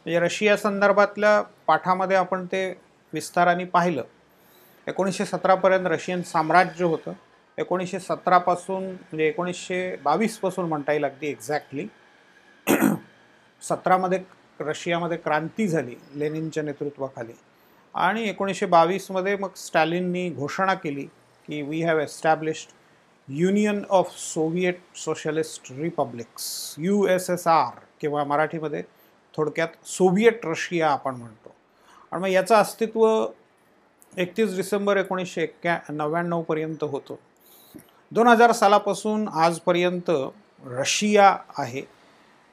[0.06, 2.68] म्हणजे रशिया संदर्भातल्या पाठामध्ये आपण ते
[3.12, 4.02] विस्ताराने पाहिलं.
[4.86, 7.12] एकोणीसशे सतरापर्यंत रशियन साम्राज्य होतं.
[7.58, 11.86] एकोणीसशे सतरापासून म्हणजे एकोणीसशे बावीसपासून म्हणता येईल अगदी एक्झॅक्टली
[13.62, 14.18] सतरामध्ये
[14.60, 17.32] रशियामध्ये क्रांती झाली लेनिनच्या नेतृत्वाखाली.
[17.94, 21.04] आणि एकोणीसशे बावीसमध्ये मग स्टॅलिननी घोषणा केली
[21.48, 22.70] की we have established
[23.28, 28.82] Union of Soviet Socialist Republics U S S R किंवा मराठीमध्ये
[29.34, 31.54] थोडक्यात सोव्हिएट रशिया आपण म्हणतो.
[32.12, 33.26] आणि मग याचं अस्तित्व
[34.16, 37.14] एकतीस डिसेंबर एकोणीसशे एक्क्या नव्याण्णवपर्यंत होतं.
[38.12, 40.10] दोन हजार सालापासून आजपर्यंत
[40.66, 41.82] रशिया आहे.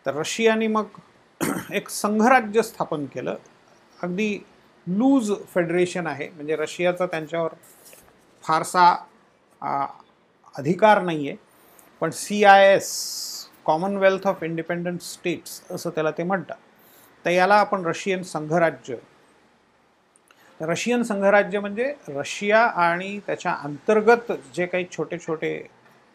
[0.06, 1.00] तर रशियाने मग
[1.74, 3.36] एक संघराज्य स्थापन केलं.
[4.00, 4.38] अगदी
[4.88, 6.28] लूज फेडरेशन आहे.
[6.30, 7.54] म्हणजे रशियाचा त्यांच्यावर
[8.44, 8.96] फारसा
[10.56, 11.38] अधिकार नाही आहे
[12.02, 12.90] पण C I S
[13.66, 16.56] Commonwealth of Independent States असं त्याला ते म्हणतात.
[17.26, 18.96] तर याला आपण रशियन संघराज्य
[20.68, 25.56] रशियन संघराज्य म्हणजे रशिया आणि त्याच्या अंतर्गत जे काही छोटे छोटे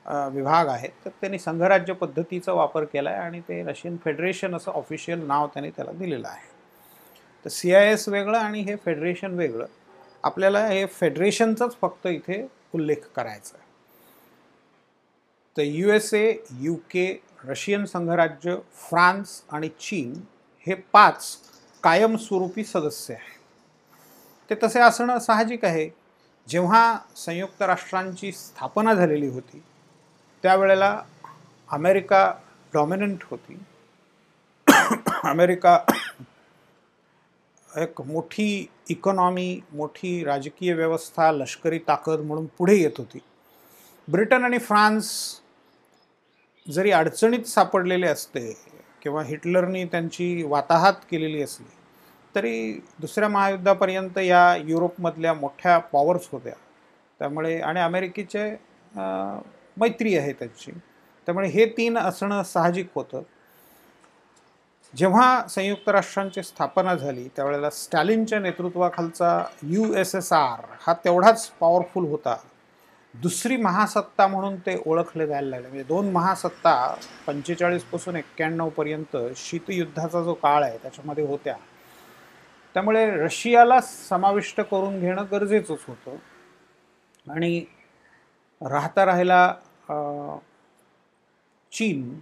[0.07, 5.27] विभाग आहेत तर त्यांनी संघराज्य पद्धतीचा वापर केला आहे आणि ते रशियन फेडरेशन असं ऑफिशियल
[5.27, 6.47] नाव त्यांनी त्याला दिलेलं आहे.
[7.45, 9.67] तर सी आय एस वेगळं आणि हे फेडरेशन वेगळं.
[10.25, 13.67] आपल्याला हे फेडरेशनचाच फक्त इथे उल्लेख करायचा आहे.
[15.57, 17.07] तर U S A U K
[17.49, 18.57] Russian संघराज्य
[18.89, 20.13] फ्रान्स आणि चीन
[20.67, 21.37] हे पाच
[21.83, 23.37] कायमस्वरूपी सदस्य आहे
[24.51, 25.89] ते तसे असणं साहजिक आहे.
[26.49, 29.63] जेव्हा संयुक्त राष्ट्रांची स्थापना झालेली होती
[30.45, 31.01] त्यावेळेला
[31.69, 32.33] अमेरिका
[32.75, 33.59] डॉमिनंट होती.
[35.25, 35.79] अमेरिका
[37.71, 43.19] एक मोठी इकॉनॉमी मोठी राजकीय व्यवस्था लष्करी ताकद म्हणून पुढे येत होती.
[44.09, 45.11] ब्रिटन आणि फ्रान्स
[46.67, 48.53] जरी अडचणीत सापडलेले असते
[49.03, 51.67] किंवा हिटलरनी त्यांची वाताहात केलेली असली
[52.35, 56.53] तरी दुसऱ्या महायुद्धापर्यंत या युरोपमधल्या मोठ्या पॉवर्स होत्या.
[57.21, 58.51] त्यामुळे आणि अमेरिकेचे
[59.77, 60.73] मैत्री आहे त्यांची.
[61.27, 63.23] त्यामुळे हे तीन असणं साहजिक होतं.
[64.95, 72.05] जेव्हा संयुक्त राष्ट्रांची स्थापना झाली त्यावेळेला स्टॅलिनच्या नेतृत्वाखालचा यू एस एस आर हा तेवढाच पॉवरफुल
[72.09, 72.37] होता.
[73.14, 75.69] दुसरी महासत्ता म्हणून ते ओळखले जायला लागले.
[75.69, 76.95] म्हणजे दोन महासत्ता
[77.27, 81.57] पंचेचाळीसपासून एक्क्याण्णवपर्यंत शीतयुद्धाचा जो काळ आहे त्याच्यामध्ये होत्या.
[82.74, 86.16] त्यामुळे रशियाला समाविष्ट करून घेणं गरजेचंच होतं.
[87.26, 87.64] आणि
[88.61, 89.46] राहता राहिला
[91.72, 92.18] चीन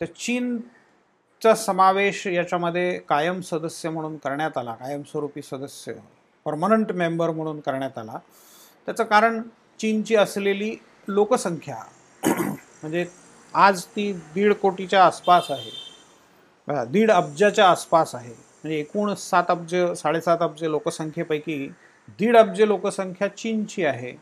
[0.00, 5.92] तर चीनचा समावेश याच्यामध्ये कायम सदस्य म्हणून करण्यात आला कायमस्वरूपी सदस्य
[6.46, 8.18] परमनंट मेंबर म्हणून करण्यात आला.
[8.86, 9.40] त्याचं कारण
[9.80, 10.76] चीनची असलेली
[11.08, 11.76] लोकसंख्या
[12.22, 13.04] म्हणजे
[13.54, 15.70] आज ती दीड कोटीच्या आसपास आहे.
[16.90, 18.34] दीड अब्जाच्या आसपास आहे.
[18.64, 21.68] म्हणजे एकूण सात अब्ज साडेसात अब्ज लोकसंख्येपैकी
[22.18, 24.12] दीड अब्ज लोकसंख्या चीनची आहे.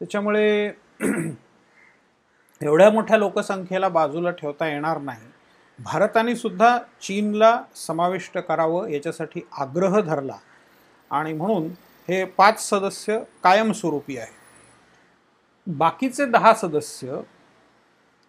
[0.00, 0.72] त्याच्यामुळे
[2.62, 5.26] एवढ्या मोठ्या लोकसंख्येला बाजूला ठेवता येणार नाही.
[5.78, 10.36] भारताने सुद्धा चीनला समाविष्ट करावं याच्यासाठी आग्रह धरला.
[11.10, 11.68] आणि म्हणून
[12.08, 14.42] हे पाच सदस्य कायमस्वरूपी आहे
[15.66, 17.20] बाकीचे दहा सदस्य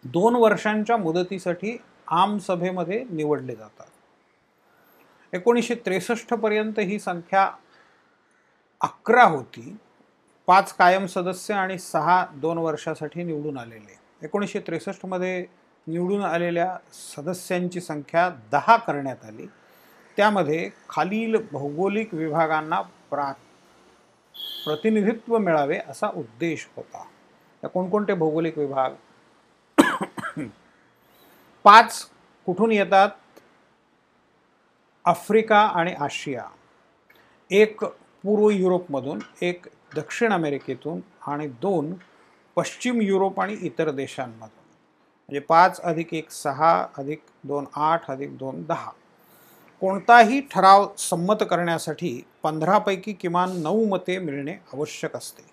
[0.04, 3.86] दोन वर्षांच्या मुदतीसाठी आमसभेमध्ये निवडले जातात.
[5.36, 7.52] एकोणीसशे त्रेसष्टपर्यंत ही संख्या
[8.82, 9.78] अकरा होती.
[10.48, 14.00] पाच कायम सदस्य आणि सहा दोन वर्षासाठी निवडून आलेले.
[14.22, 15.46] एकोणीसशे त्रेसष्टमध्ये
[15.88, 19.46] निवडून आलेल्या सदस्यांची संख्या दहा करण्यात आली.
[20.18, 23.32] त्यामध्ये खालील भौगोलिक विभागांना प्रा
[24.66, 27.04] प्रतिनिधित्व मिळावे असा उद्देश होता.
[27.62, 28.90] त्या कोणकोणते भौगोलिक विभाग?
[31.64, 32.10] पाच
[32.46, 33.10] कुठून येतात?
[35.06, 36.44] आफ्रिका आणि आशिया.
[37.52, 39.66] एक पूर्व युरोपमधून एक
[39.96, 41.94] दक्षिण अमेरिकेतून आणि दोन
[42.56, 44.48] पश्चिम युरोप आणि इतर देशांमधून.
[44.48, 48.92] म्हणजे पाच अधिक एक सहा अधिक दोन आठ अधिक दोन दहा.
[49.80, 55.44] कोणताही ठराव संमत करण्यासाठी पंधरापैकी किमान नऊ मते मिळणे आवश्यक असते.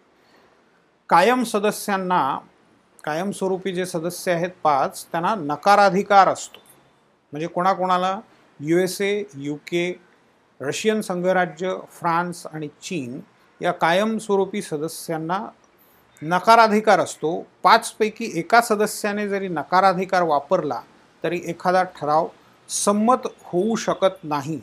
[1.08, 2.38] कायम सदस्यांना
[3.04, 6.58] कायमस्वरूपी जे सदस्य आहेत पाच त्यांना नकाराधिकार असतो.
[7.32, 8.20] म्हणजे कोणाकोणाला
[8.64, 9.90] U S A U K
[10.60, 13.20] Russian संघराज्य फ्रान्स आणि चीन
[13.60, 15.38] या कायमस्वरूपी सदस्यांना
[16.22, 17.46] नकाराधिकार असतो.
[17.62, 20.80] पाचपैकी एका सदस्याने जरी नकाराधिकार वापरला
[21.24, 22.28] तरी एखादा ठराव
[22.68, 24.60] संमत होऊ शकत नाही.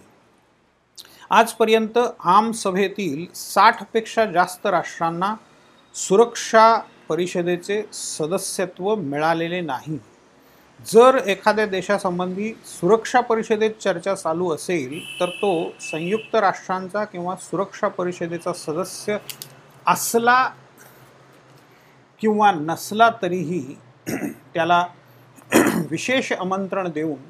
[1.29, 5.35] आजपर्यंत आमसभेतील साठपेक्षा जास्त राष्ट्रांना
[5.95, 6.75] सुरक्षा
[7.09, 9.99] परिषदेचे सदस्यत्व मिळालेले नाही.
[10.85, 18.53] जर एखाद्या देशासंबंधी सुरक्षा परिषदेत चर्चा चालू असेल तर तो संयुक्त राष्ट्रांचा किंवा सुरक्षा परिषदेचा
[18.53, 19.17] सदस्य
[19.87, 20.43] असला
[22.21, 23.77] किंवा नसला तरीही
[24.53, 24.85] त्याला
[25.89, 27.21] विशेष आमंत्रण देऊन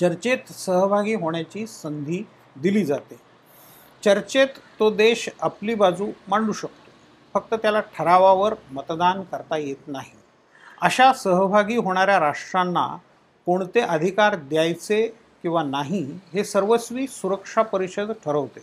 [0.00, 2.22] चर्चेत सहभागी होण्याची संधी
[2.56, 3.16] दिली जाते.
[4.04, 4.46] चर्चेत
[4.78, 6.90] तो देश आपली बाजू मांडू शकतो.
[7.34, 10.19] फक्त त्याला ठरावावर मतदान करता येत नाही.
[10.82, 12.86] अशा सहभागी होणाऱ्या राष्ट्रांना
[13.46, 15.06] कोणते अधिकार द्यायचे
[15.42, 18.60] किंवा नाही हे सर्वस्वी सुरक्षा परिषद ठरवते.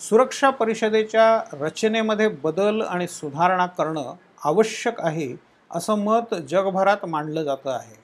[0.00, 1.26] सुरक्षा परिषदेच्या
[1.60, 4.12] रचनेमध्ये बदल आणि सुधारणा करणं
[4.44, 5.34] आवश्यक आहे
[5.70, 7.96] असं मत जगभरात मांडलं जातं आहे.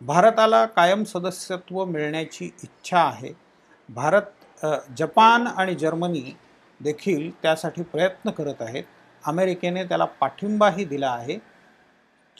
[0.00, 3.32] भारताला कायम सदस्यत्व मिळण्याची इच्छा आहे.
[3.88, 4.66] भारत
[4.98, 6.36] जपान आणि जर्मनी
[6.80, 8.84] देखील त्यासाठी प्रयत्न करत आहेत.
[9.24, 11.38] अमेरिकेने त्याला पाठिंबाही दिला आहे.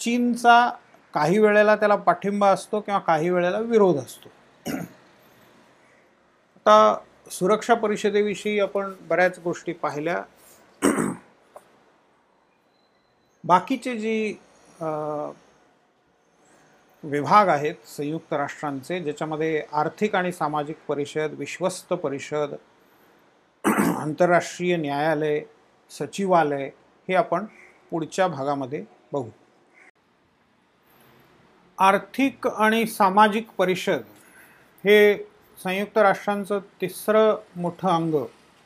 [0.05, 0.71] चीनचा
[1.15, 4.29] काही वेळेला त्याला पाठिंबा असतो किंवा काही वेळेला विरोध असतो.
[6.57, 6.97] आता
[7.31, 10.23] सुरक्षा परिषदेविषयी आपण बऱ्याच गोष्टी पाहिल्या.
[13.45, 14.35] बाकीचे जी
[17.05, 22.55] विभाग आहेत संयुक्त राष्ट्रांचे ज्याच्यामध्ये आर्थिक आणि सामाजिक परिषद विश्वस्त परिषद
[23.99, 25.41] आंतरराष्ट्रीय न्यायालय
[25.91, 26.69] सचिवालय
[27.09, 27.45] हे आपण
[27.91, 29.29] पुढच्या भागामध्ये बघू.
[31.83, 34.01] आर्थिक आणि सामाजिक परिषद
[34.85, 35.15] हे
[35.65, 38.13] संयुक्त राष्ट्रांचं तिसरं मोठं अंग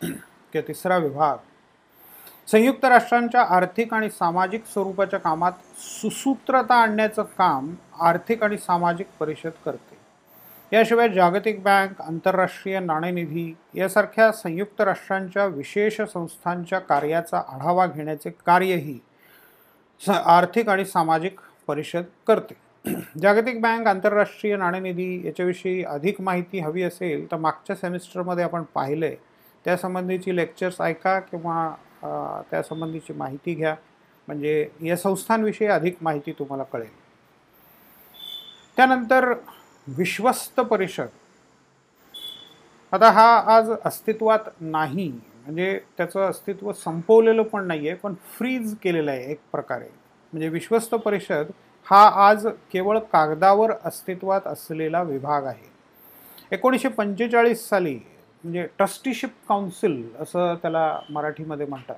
[0.02, 1.36] किंवा तिसरा विभाग.
[2.48, 9.96] संयुक्त राष्ट्रांच्या आर्थिक आणि सामाजिक स्वरूपाच्या कामात सुसूत्रता आणण्याचं काम आर्थिक आणि सामाजिक परिषद करते.
[10.72, 18.98] याशिवाय जागतिक बँक आंतरराष्ट्रीय नाणेनिधी यासारख्या संयुक्त राष्ट्रांच्या विशेष संस्थांच्या कार्याचा आढावा घेण्याचे कार्यही
[20.00, 22.65] स आर्थिक आणि सामाजिक परिषद करते.
[23.18, 29.16] जागतिक बँक आंतरराष्ट्रीय नाणेनिधी याच्याविषयी अधिक माहिती हवी असेल तर मागच्या सेमिस्टरमध्ये आपण पाहिलं आहे
[29.64, 33.74] त्यासंबंधीची लेक्चर्स ऐका किंवा त्यासंबंधीची माहिती घ्या.
[34.28, 36.90] म्हणजे या संस्थांविषयी अधिक माहिती तुम्हाला कळेल.
[38.76, 39.32] त्यानंतर
[39.86, 41.08] विश्वस्त परिषद.
[42.92, 45.08] आता हा आज अस्तित्वात नाही.
[45.44, 49.88] म्हणजे त्याचं अस्तित्व संपवलेलं पण नाही आहे पण फ्रीज केलेलं आहे एक प्रकारे.
[50.32, 51.50] म्हणजे विश्वस्त परिषद
[51.86, 55.70] हा आज केवळ कागदावर अस्तित्वात असलेला विभाग आहे.
[56.52, 61.96] एकोणीसशे पंचेचाळीस साली म्हणजे ट्रस्टीशिप काउन्सिल असं त्याला मराठीमध्ये म्हणतात.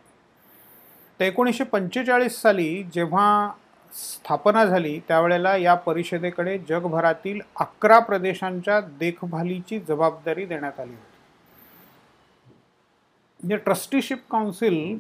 [1.21, 3.51] तर एकोणीसशे पंचेचाळीस साली जेव्हा
[3.93, 11.17] स्थापना झाली त्यावेळेला या परिषदेकडे जगभरातील अकरा प्रदेशांच्या देखभालीची जबाबदारी देण्यात आली होती.
[13.41, 14.99] म्हणजे ट्रस्टीशिप काउन्सिल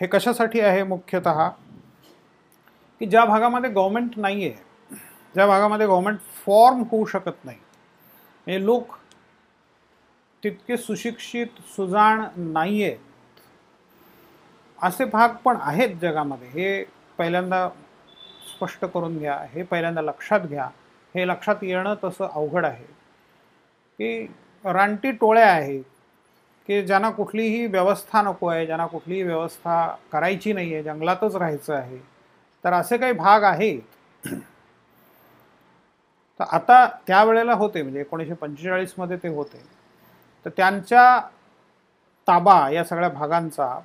[0.00, 1.48] हे कशासाठी आहे मुख्यतः?
[3.00, 4.96] की ज्या भागामध्ये गव्हर्मेंट नाही आहे
[5.34, 7.58] ज्या भागामध्ये गव्हर्मेंट फॉर्म होऊ शकत नाही
[8.46, 8.94] हे लोक
[10.42, 12.98] तितके सुशिक्षित सुजाण नाही आहेत
[14.78, 16.48] असे भाग पण आहेत जगामध्ये.
[16.48, 16.84] हे
[17.18, 17.68] पहिल्यांदा
[18.48, 20.68] स्पष्ट करून घ्या हे पहिल्यांदा लक्षात घ्या.
[21.14, 22.84] हे लक्षात येणं तसं अवघड आहे.
[23.98, 24.26] की
[24.64, 25.82] रानटी टोळ्या आहेत
[26.68, 31.98] की ज्यांना कुठलीही व्यवस्था नको आहे ज्यांना कुठलीही व्यवस्था करायची नाही आहे जंगलातच राहायचं आहे.
[32.64, 33.80] तर असे काही भाग आहेत.
[36.40, 39.62] तर आता त्यावेळेला होते म्हणजे एकोणीसशे पंचेचाळीसमध्ये ते होते.
[40.46, 41.20] तर त्यांच्या
[42.28, 43.78] ताबा या सगळ्या भागांचा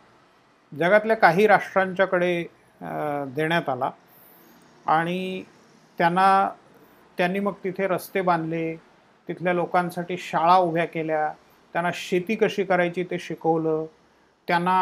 [0.72, 2.44] जगातल्या काही राष्ट्रांच्याकडे
[3.36, 3.90] देण्यात आला.
[4.86, 5.44] आणि
[6.00, 6.50] त्यांना
[7.18, 8.76] त्यांनी मग तिथे रस्ते बांधले
[9.30, 11.32] तिथल्या लोकांसाठी शाळा उभ्या केल्या
[11.76, 13.86] त्यांना शेती कशी करायची ते शिकवलं
[14.48, 14.78] त्यांना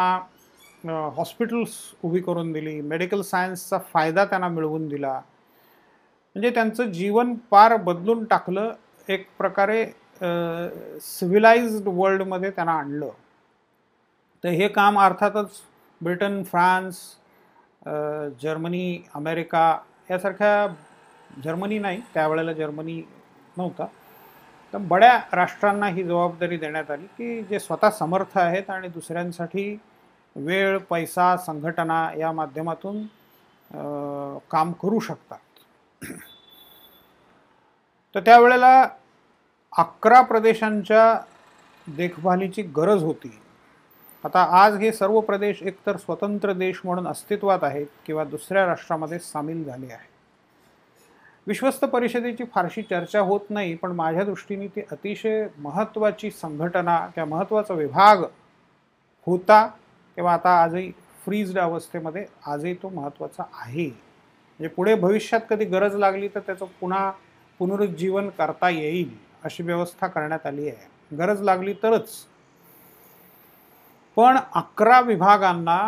[0.86, 1.70] हॉस्पिटल्स
[2.04, 2.80] उभी करून दिली.
[2.80, 5.12] मेडिकल सायन्सचा फायदा त्यांना मिळवून दिला.
[6.36, 8.72] म्हणजे त्यांचं जीवन पार बदलून टाकलं
[9.08, 9.84] एक प्रकारे
[11.02, 13.10] सिव्हिलाइज्ड वर्ल्डमध्ये त्यांना आणलं.
[14.44, 15.60] तर हे काम अर्थातच
[16.00, 16.98] ब्रिटन फ्रान्स
[18.42, 19.78] जर्मनी अमेरिका
[20.10, 20.66] यासारख्या
[21.44, 23.02] जर्मनी नाही त्यावेळेला जर्मनी
[23.56, 23.86] नव्हता.
[24.72, 29.76] तर बड्या राष्ट्रांना ही जबाबदारी देण्यात आली की जे स्वतः समर्थ आहेत आणि दुसऱ्यांसाठी
[30.36, 33.02] वेळ पैसा संघटना या माध्यमातून
[34.50, 35.38] काम करू शकतात.
[38.14, 38.88] तर त्यावेळेला
[39.72, 41.20] अकरा प्रदेशांच्या
[41.86, 43.30] देखभालीची गरज होती.
[44.24, 49.64] आता आज हे सर्व प्रदेश एकतर स्वतंत्र देश म्हणून अस्तित्वात आहेत किंवा दुसऱ्या राष्ट्रामध्ये सामील
[49.64, 50.08] झाले आहेत.
[51.46, 57.74] विश्वस्त परिषदेची फारशी चर्चा होत नाही पण माझ्या दृष्टीने ती अतिशय महत्त्वाची संघटना किंवा महत्त्वाचा
[57.74, 58.24] विभाग
[59.26, 59.66] होता.
[60.20, 60.90] किंवा आता आजही
[61.24, 63.86] फ्रीज्ड अवस्थेमध्ये आजही तो महत्त्वाचा आहे.
[63.86, 67.10] म्हणजे पुढे भविष्यात कधी गरज लागली तर त्याचं पुन्हा
[67.60, 71.16] पुनरुज्जीवन करता येईल अशी व्यवस्था करण्यात आली आहे.
[71.16, 72.08] गरज लागली तरच.
[74.16, 75.78] पण अकरा विभागांना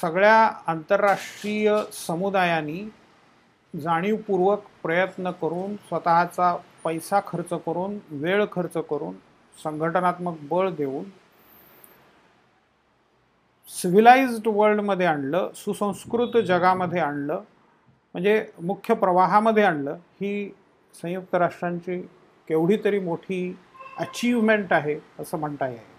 [0.00, 2.88] सगळ्या आंतरराष्ट्रीय समुदायांनी
[3.74, 9.14] जाणीवपूर्वक प्रयत्न करून स्वतःचा पैसा खर्च करून वेळ खर्च करून
[9.56, 11.04] संघटनात्मक बळ देऊन
[13.68, 17.42] सिव्हिलाइज्ड वर्ल्डमध्ये आणलं सुसंस्कृत जगामध्ये आणलं
[18.14, 20.50] म्हणजे मुख्य प्रवाहामध्ये आणलं ही
[20.94, 22.00] संयुक्त राष्ट्रांची
[22.48, 23.56] केवढी तरी मोठी
[23.98, 25.92] अचीवमेंट आहे असं म्हणता येईल.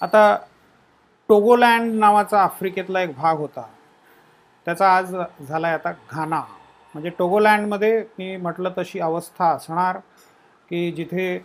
[0.00, 0.36] आता
[1.28, 3.66] टोगोलँड नावाचा आफ्रिकेतला एक भाग होता.
[4.66, 6.40] त्याचा आज झाला आहे आता घाना.
[6.94, 9.98] म्हणजे टोगोलँडमध्ये मी म्हटलं तशी अवस्था असणार
[10.68, 11.38] की जिथे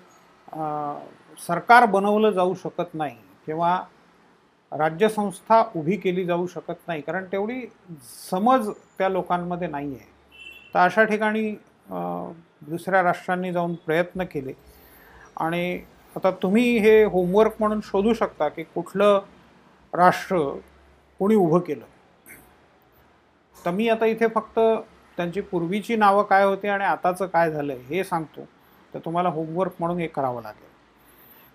[1.39, 3.81] सरकार बनवलं जाऊ शकत नाही किंवा
[4.71, 7.61] राज्यसंस्था उभी केली जाऊ शकत नाही कारण तेवढी
[8.29, 10.09] समज त्या लोकांमध्ये नाही आहे.
[10.73, 11.49] तर अशा ठिकाणी
[11.89, 14.53] दुसऱ्या राष्ट्रांनी जाऊन प्रयत्न केले.
[15.37, 15.79] आणि
[16.15, 19.19] आता तुम्ही हे होमवर्क म्हणून शोधू शकता की कुठलं
[19.93, 20.37] राष्ट्र
[21.19, 21.85] कोणी उभं केलं.
[23.57, 24.59] तर मी आता इथे फक्त
[25.17, 28.47] त्यांची पूर्वीची नावं काय होती आणि आताचं काय झालं हे सांगतो.
[28.93, 30.69] तर तुम्हाला होमवर्क म्हणून हे करावं लागेल.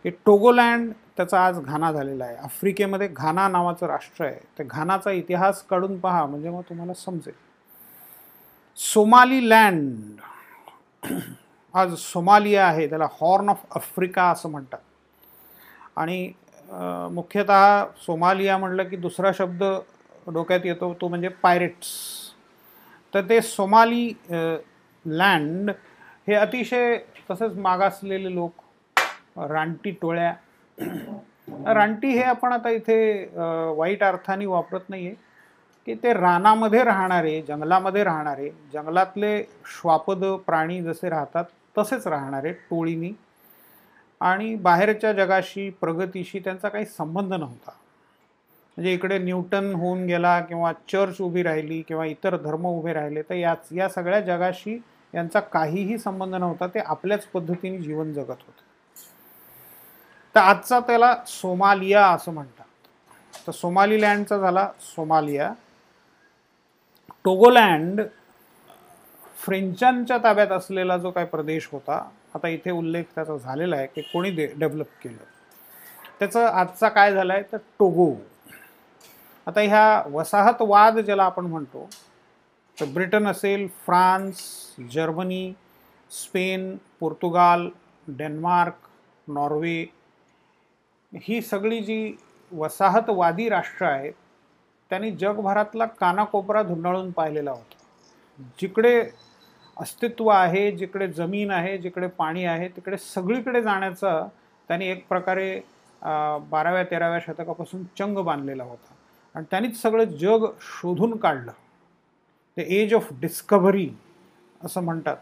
[0.07, 2.37] हे टोगोलँड त्याचा आज घाना झालेला आहे.
[2.37, 4.39] आफ्रिकेमध्ये घाना नावाचं राष्ट्र आहे.
[4.59, 7.35] ते घानाचा इतिहास काढून पहा म्हणजे मग तुम्हाला समजेल.
[8.79, 10.21] सोमाली लँड
[11.75, 14.79] आज सोमालिया आहे त्याला हॉर्न ऑफ आफ्रिका असं म्हणतात.
[15.97, 16.33] आणि
[17.13, 19.63] मुख्यतः सोमालिया म्हटलं की दुसरा शब्द
[20.33, 21.89] डोक्यात येतो तो म्हणजे पायरेट्स.
[23.15, 25.71] तर ते सोमाली लँड
[26.29, 26.97] हे अतिशय
[27.31, 28.63] तसंच मागासलेले लोक
[29.37, 30.33] रानटी टोळ्या.
[31.75, 32.99] रानटी हे आपण आता इथे
[33.77, 35.15] वाईट अर्थाने वापरत नाही आहे
[35.87, 41.45] की ते रानामध्ये राहणारे जंगलामध्ये राहणारे जंगलातले श्वापद प्राणी जसे राहतात
[41.79, 43.13] तसेच राहणारे टोळीनी.
[44.21, 47.71] आणि बाहेरच्या जगाशी प्रगतीशी त्यांचा काही संबंध नव्हता.
[48.77, 53.35] म्हणजे इकडे न्यूटन होऊन गेला किंवा चर्च उभी राहिली किंवा इतर धर्म उभे राहिले तर
[53.35, 54.79] याच या सगळ्या जगाशी
[55.15, 56.67] यांचा काहीही संबंध नव्हता.
[56.67, 58.65] ते आपल्याच पद्धतीने जीवन जगत होते.
[60.37, 62.65] तर आजचा त्याला सोमालिया असं म्हणतात.
[63.47, 65.53] तर सोमालीलँडचा झाला सोमालिया.
[67.25, 68.01] टोगोलँड
[69.37, 71.97] फ्रेंचांच्या ताब्यात असलेला जो काही प्रदेश होता
[72.35, 75.25] आता इथे उल्लेख त्याचा झालेला आहे की कोणी दे डेव्हलप केलं.
[76.19, 78.13] त्याचं आजचा काय झाला आहे तर टोगो.
[79.47, 81.89] आता ह्या वसाहतवाद ज्याला आपण म्हणतो
[82.79, 84.43] तर ब्रिटन असेल France
[84.93, 85.53] Germany
[86.11, 87.69] Spain Portugal
[88.09, 88.89] Denmark
[89.29, 89.85] Norway
[91.23, 92.17] ही सगळी जी
[92.53, 94.13] वसाहतवादी राष्ट्र आहेत
[94.91, 97.75] त्यांनी जगभरातला कानाकोपरा धुंडाळून पाहिलेला होता.
[98.61, 99.01] जिकडे
[99.77, 104.21] अस्तित्व आहे जिकडे जमीन आहे जिकडे पाणी आहे तिकडे सगळीकडे जाण्याचा
[104.69, 105.59] त्यांनी एक प्रकारे
[106.51, 108.95] बाराव्या तेराव्या शतकापासून चंग बांधलेला होता.
[109.35, 111.53] आणि त्यांनीच सगळं जग शोधून काढलं.
[112.57, 113.89] ते एज ऑफ डिस्कव्हरी
[114.65, 115.17] असं म्हणतात.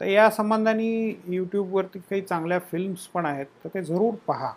[0.00, 4.52] तर या संबंधाने यूट्यूबवरती काही चांगल्या फिल्म्स पण आहेत तर ते जरूर पहा.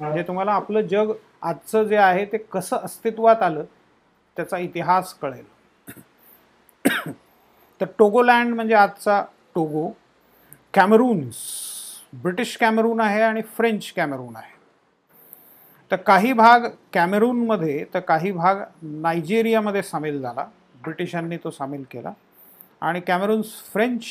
[0.00, 1.12] म्हणजे तुम्हाला आपलं जग
[1.42, 3.64] आजचं जे आहे ते कसं अस्तित्वात आलं
[4.36, 5.44] त्याचा इतिहास कळेल.
[7.80, 9.90] तर टोगोलँड म्हणजे आजचा टोगो.
[10.74, 11.36] कॅमरून्स
[12.22, 14.50] ब्रिटिश कॅमेरून आहे आणि फ्रेंच कॅमेरून आहे.
[15.90, 20.46] तर काही भाग कॅमेरूनमध्ये तर काही भाग नायजेरियामध्ये सामील झाला.
[20.84, 22.12] ब्रिटिशांनी तो सामील केला.
[22.80, 24.04] आणि कॅमेरून्स फ्रेंच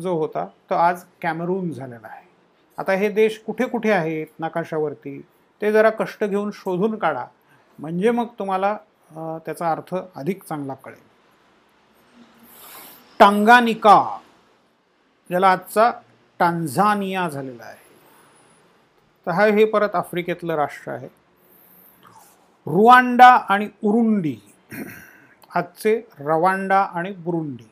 [0.00, 2.25] जो होता तो आज कॅमेरून झालेला आहे.
[2.78, 5.18] आता हे देश कुठे कुठे आहेत नकाशावरती
[5.62, 7.24] ते जरा कष्ट घेऊन शोधून काढा.
[7.78, 8.76] म्हणजे मग तुम्हाला
[9.46, 11.00] त्याचा अर्थ अधिक चांगला कळेल.
[13.20, 13.98] टांगानिका
[15.30, 15.90] ज्याला आजचा
[16.40, 17.84] टांझानिया झालेला आहे.
[19.26, 21.08] तर हा हे परत आफ्रिकेतलं राष्ट्र आहे.
[22.66, 24.36] रुवांडा आणि उरुंडी
[25.54, 27.64] आजचे रवांडा आणि बुरुंडी.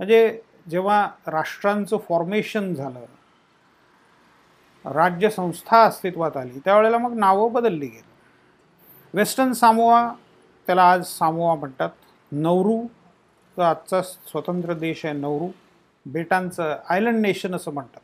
[0.00, 0.40] म्हणजे
[0.70, 3.04] जेव्हा राष्ट्रांचं फॉर्मेशन झालं
[4.86, 6.58] राज्यसंस्था अस्तित्वात आली.
[6.64, 8.02] त्यावेळेला मग नावं बदलली गेली.
[9.14, 10.08] वेस्टर्न सामोआ
[10.66, 11.90] त्याला आज सामोआ म्हणतात.
[12.32, 12.86] नवरू
[13.56, 15.48] तो आजचा स्वतंत्र देश आहे नवरू.
[16.06, 18.00] बेटांचं आयलंड नेशन असं म्हणतात.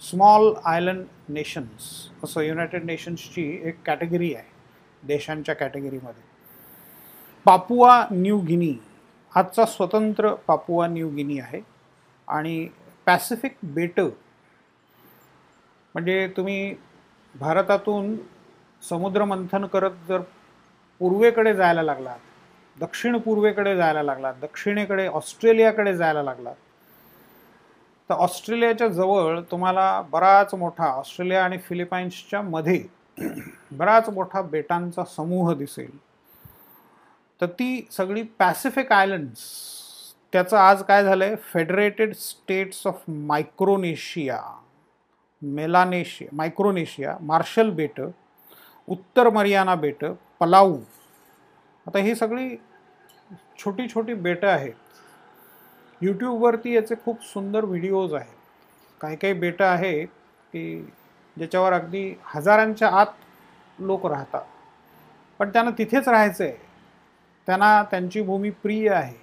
[0.00, 6.22] स्मॉल आयलंड नेशन्स असं युनायटेड नेशन्सची एक कॅटेगरी आहे देशांच्या कॅटेगरीमध्ये
[7.44, 8.74] पापुआ न्यू गिनी
[9.34, 11.60] आजचा स्वतंत्र पापुआ न्यू गिनी आहे.
[12.28, 12.68] आणि
[13.06, 14.08] पॅसिफिक बेटं
[15.98, 16.74] म्हणजे तुम्ही
[17.34, 18.14] भारतातून
[18.82, 20.20] समुद्रमंथन करत जर
[21.00, 22.18] पूर्वेकडे जायला लागलात
[22.76, 26.54] दक्षिण पूर्वेकडे जायला लागलात दक्षिणेकडे ऑस्ट्रेलियाकडे जायला लागलात
[28.10, 32.82] तर ऑस्ट्रेलियाच्या जवळ तुम्हाला बराच मोठा ऑस्ट्रेलिया आणि फिलिपाईन्सच्या मध्ये
[33.72, 35.90] बराच मोठा बेटांचा समूह दिसेल.
[37.40, 39.42] तर ती सगळी पॅसिफिक आयलंड्स
[40.32, 44.40] त्याचं आज काय झालं आहे Federated States of Micronesia.
[45.42, 48.10] Melanesia Micronesia Marshall बेटं
[48.88, 50.78] उत्तर मरियाना बेटं पलाऊ.
[51.86, 52.56] आता ही सगळी
[53.58, 54.74] छोटी छोटी बेटं आहेत.
[56.00, 58.34] यूट्यूबवरती याचे खूप सुंदर व्हिडिओज आहेत.
[59.00, 60.08] काही काही बेटं आहेत
[60.52, 60.82] की
[61.36, 63.06] ज्याच्यावर अगदी हजारांच्या आत
[63.78, 64.42] लोक राहतात.
[65.38, 66.56] पण त्यांना तिथेच राहायचं आहे
[67.46, 69.16] त्यांना त्यांची भूमी प्रिय आहे.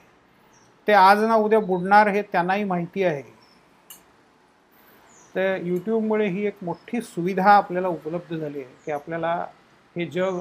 [0.87, 3.34] ते आज ना उद्या बुडणार हे त्यांनाही माहिती आहे.
[5.35, 9.33] तर यूट्यूबमुळे ही एक मोठी सुविधा आपल्याला उपलब्ध झाली आहे की आपल्याला
[9.95, 10.39] हे जग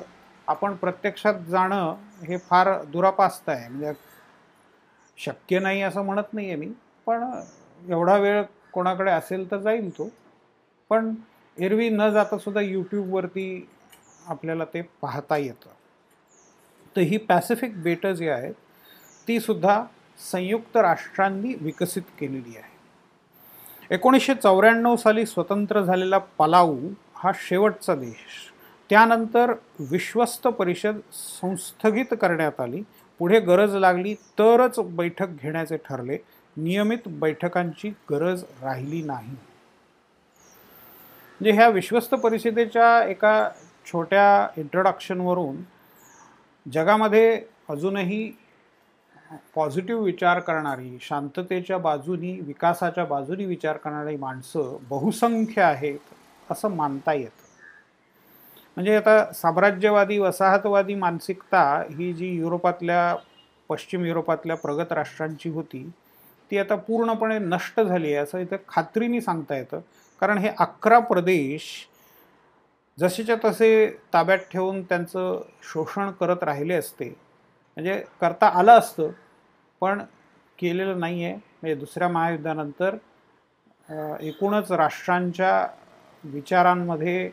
[0.49, 3.69] आपण प्रत्यक्षात जाणं हे फार दुरापास्त आहे.
[3.69, 3.93] म्हणजे
[5.19, 6.73] शक्य नाही असं म्हणत नाही आहे मी
[7.07, 7.25] पण
[7.89, 8.43] एवढा वेळ
[8.73, 10.09] कोणाकडे असेल तर जाईल तो.
[10.91, 11.15] पण
[11.57, 13.69] एरवी न जातासुद्धा यूट्यूबवरती
[14.27, 15.71] आपल्याला ते पाहता येतं.
[16.97, 18.55] तर ही पॅसिफिक बेटं जी आहेत
[19.29, 19.85] तीसुद्धा
[20.33, 22.73] संयुक्त राष्ट्रांनी विकसित केलेली आहे.
[23.91, 26.79] एकोणीसशे चौऱ्याण्णव साली स्वतंत्र झालेला पलाऊ
[27.17, 28.53] हा शेवटचा देश.
[28.91, 32.83] त्यानंतर विश्वस्त परिषद संस्थगित करण्यात आली.
[33.19, 36.17] पुढे गरज लागली तरच बैठक घेण्याचे ठरले.
[36.57, 39.29] नियमित बैठकांची गरज राहिली नाही.
[39.29, 43.51] म्हणजे ह्या विश्वस्त परिषदेच्या एका
[43.87, 45.57] छोट्या इंट्रोडक्शनवरून
[46.73, 48.33] जगामध्ये अजूनही
[49.55, 57.43] पॉझिटिव्ह विचार करणारी शांततेच्या बाजूनी विकासाच्या बाजूनी विचार करणारी माणसं बहुसंख्य आहेत असं मानता येतं.
[58.77, 63.17] म्हणजे आता साम्राज्यवादी वसाहतवादी मानसिकता ही जी युरोपातल्या
[63.69, 65.89] पश्चिम युरोपातल्या प्रगत राष्ट्रांची होती
[66.51, 69.81] ती आता पूर्णपणे नष्ट झाली आहे असं इथं खात्रीने सांगता येतं.
[70.23, 71.65] कारण हे अकरा प्रदेश
[72.99, 77.09] जसेच्या तसे ताब्यात ठेवून त्यांचं शोषण करत राहिले असते.
[77.77, 79.11] म्हणजे करता आलं असतं
[79.85, 80.01] पण
[80.59, 82.97] केलेलं नाही आहे म्हणजे दुसऱ्या महायुद्धानंतर
[84.21, 85.67] एकूणच राष्ट्रांच्या
[86.25, 87.29] विचारांमध्ये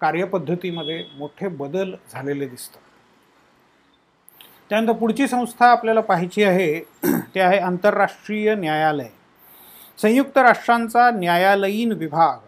[0.00, 2.80] कार्यपद्धतीमध्ये मोठे बदल झालेले दिसतात.
[4.70, 6.80] त्यानंतर पुढची संस्था आपल्याला पाहायची आहे
[7.34, 9.08] ते आहे आंतरराष्ट्रीय न्यायालय.
[9.98, 12.38] संयुक्त राष्ट्रांचा न्यायालयीन विभाग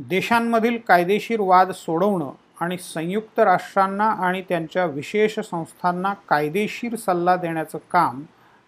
[0.00, 8.22] देशांमधील कायदेशीर वाद सोडवणं आणि संयुक्त राष्ट्रांना आणि त्यांच्या विशेष संस्थांना कायदेशीर सल्ला देण्याचं काम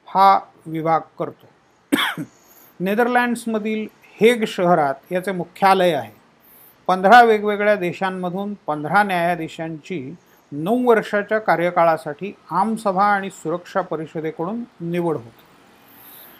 [0.06, 1.46] हा विभाग करतो.
[2.80, 3.86] नेदरलँड्समधील
[4.20, 6.12] हेग शहरात याचे मुख्यालय आहे.
[6.86, 10.14] पंधरा वेगवेगळ्या देशांमधून पंधरा न्यायाधीशांची
[10.52, 15.42] नऊ वर्षाच्या कार्यकाळासाठी आमसभा आणि सुरक्षा परिषदेकडून निवड होते.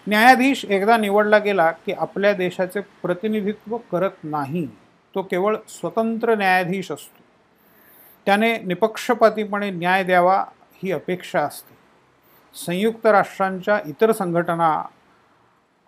[0.07, 4.67] न्यायाधीश एकदा निवडला गेला की आपल्या देशाचे प्रतिनिधित्व करत नाही
[5.15, 7.23] तो केवळ स्वतंत्र न्यायाधीश असतो.
[8.27, 10.45] त्याने निपक्षपातीपणे न्याय द्यावा
[10.83, 11.74] ही अपेक्षा असते.
[12.55, 14.71] संयुक्त राष्ट्रांच्या इतर संघटना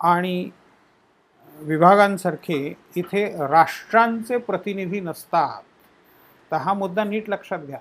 [0.00, 0.50] आणि
[1.58, 2.58] विभागांसारखे
[2.96, 5.62] इथे राष्ट्रांचे प्रतिनिधी नसतात.
[6.50, 7.78] तर हा मुद्दा नीट लक्षात घ्या.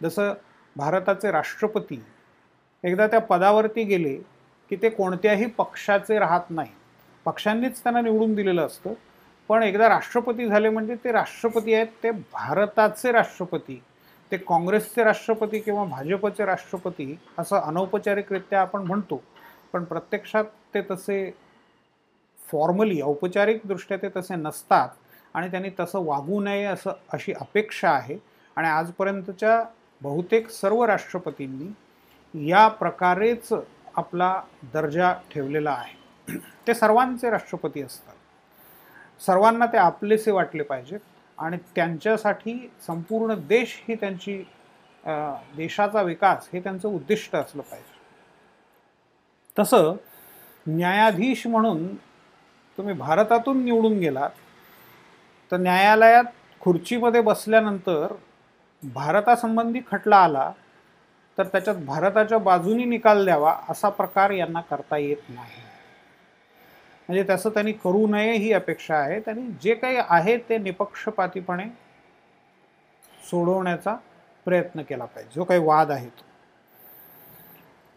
[0.00, 0.32] जसं
[0.76, 2.02] भारताचे राष्ट्रपती
[2.84, 4.14] एकदा त्या पदावरती गेले
[4.70, 6.70] की ते कोणत्याही पक्षाचे राहत नाही
[7.26, 8.92] पक्षांनीच त्यांना निवडून दिलेलं असतं.
[9.50, 13.80] पण एकदा राष्ट्रपती झाले म्हणजे ते राष्ट्रपती आहेत ते भारताचे राष्ट्रपती
[14.32, 19.22] ते काँग्रेसचे राष्ट्रपती किंवा भाजपचे राष्ट्रपती असं अनौपचारिकरित्या आपण म्हणतो
[19.72, 20.44] पण प्रत्यक्षात
[20.74, 21.30] ते तसे
[22.52, 24.88] फॉर्मली औपचारिकदृष्ट्या ते तसे नसतात
[25.34, 28.18] आणि त्यांनी तसं वागू नये असं अशी अपेक्षा आहे.
[28.56, 29.64] आणि आजपर्यंतच्या
[30.02, 33.52] बहुतेक सर्व राष्ट्रपतींनी या प्रकारेच
[33.94, 34.40] आपला
[34.72, 36.38] दर्जा ठेवलेला आहे.
[36.66, 38.14] ते सर्वांचे राष्ट्रपती असतात.
[39.26, 41.00] सर्वांना ते आपलेसे वाटले पाहिजेत.
[41.38, 42.56] आणि त्यांच्यासाठी
[42.86, 44.42] संपूर्ण देश ही त्यांची
[45.56, 47.92] देशाचा विकास हे त्यांचं उद्दिष्ट असलं पाहिजे.
[49.56, 49.94] तसं
[50.66, 51.86] न्यायाधीश म्हणून
[52.78, 54.30] तुम्ही भारतातून निवडून गेलात
[55.52, 56.24] तर न्यायालयात
[56.60, 58.12] खुर्चीमध्ये बसल्यानंतर
[58.82, 60.50] भारतासंबंधी खटला आला
[61.38, 65.62] तर त्याच्यात भारताच्या बाजूनी निकाल द्यावा असा प्रकार यांना करता येत नाही.
[67.08, 69.20] म्हणजे तसं त्यांनी करू नये ही अपेक्षा आहे.
[69.20, 71.64] त्यांनी जे काही आहे ते निपक्षपातीपणे
[73.30, 73.96] सोडवण्याचा
[74.46, 75.30] प्रयत्न केला पाहिजे.
[75.34, 76.22] जो काही वाद आहे तो.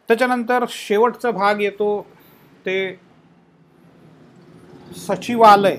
[0.10, 2.08] त्याच्यानंतर शेवटचा भाग येतो
[2.66, 3.00] ते
[4.98, 5.78] सचिवालय.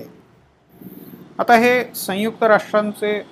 [1.39, 3.23] आता हे संयुक्त राष्ट्रांचे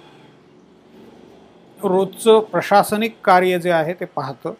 [1.79, 4.53] रोजचं प्रशासनिक कार्य जे आहे ते पाहतं.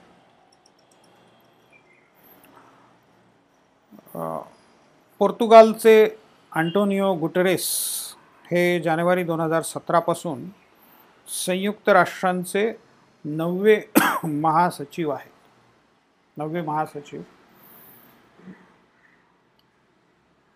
[5.20, 6.03] पोर्तुगालचे
[6.51, 7.65] अँटोनिओ गुटरेस
[8.51, 10.43] हे जानेवारी दोन हजार सतरापासून
[11.28, 12.72] संयुक्त राष्ट्रांचे
[13.26, 13.82] नववे
[14.24, 15.32] महासचिव आहेत.
[16.38, 17.22] नववे महासचिव.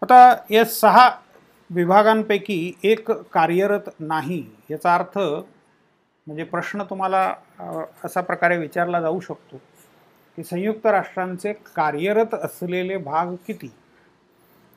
[0.02, 1.10] आता या सहा
[1.70, 7.34] विभागांपैकी एक कार्यरत नाही याचा अर्थ म्हणजे प्रश्न तुम्हाला
[8.04, 9.58] असा प्रकारे विचारला जाऊ शकतो
[10.38, 13.72] की संयुक्त राष्ट्रांचे कार्यरत असलेले भाग किती?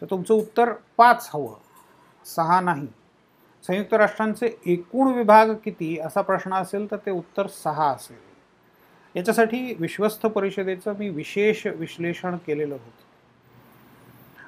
[0.01, 1.57] तर तुमचं उत्तर पाच हवं.
[2.25, 2.87] सहा नाही.
[3.67, 8.17] संयुक्त राष्ट्रांचे एकूण विभाग किती असा प्रश्न असेल तर ते उत्तर सहा असेल.
[9.17, 13.05] याच्यासाठी विश्वस्त परिषदेचं मी विशेष विश्लेषण केलेलं होतं.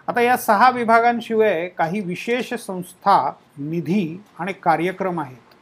[0.07, 5.55] आता या सहा विभागांशिवाय काही विशेष संस्था निधी आणि कार्यक्रम आहेत.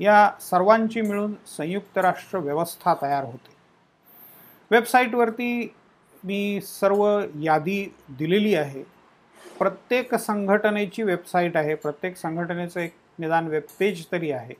[0.00, 3.56] या सर्वांची मिळून संयुक्त राष्ट्र व्यवस्था तयार होते.
[4.70, 5.74] वेबसाईटवरती
[6.24, 8.97] मी सर्व यादी दिलेली आहे.
[9.58, 14.54] प्रत्येक संघटनेची वेबसाईट आहे प्रत्येक संघटनेचं एक निदान वेबपेज तरी आहे.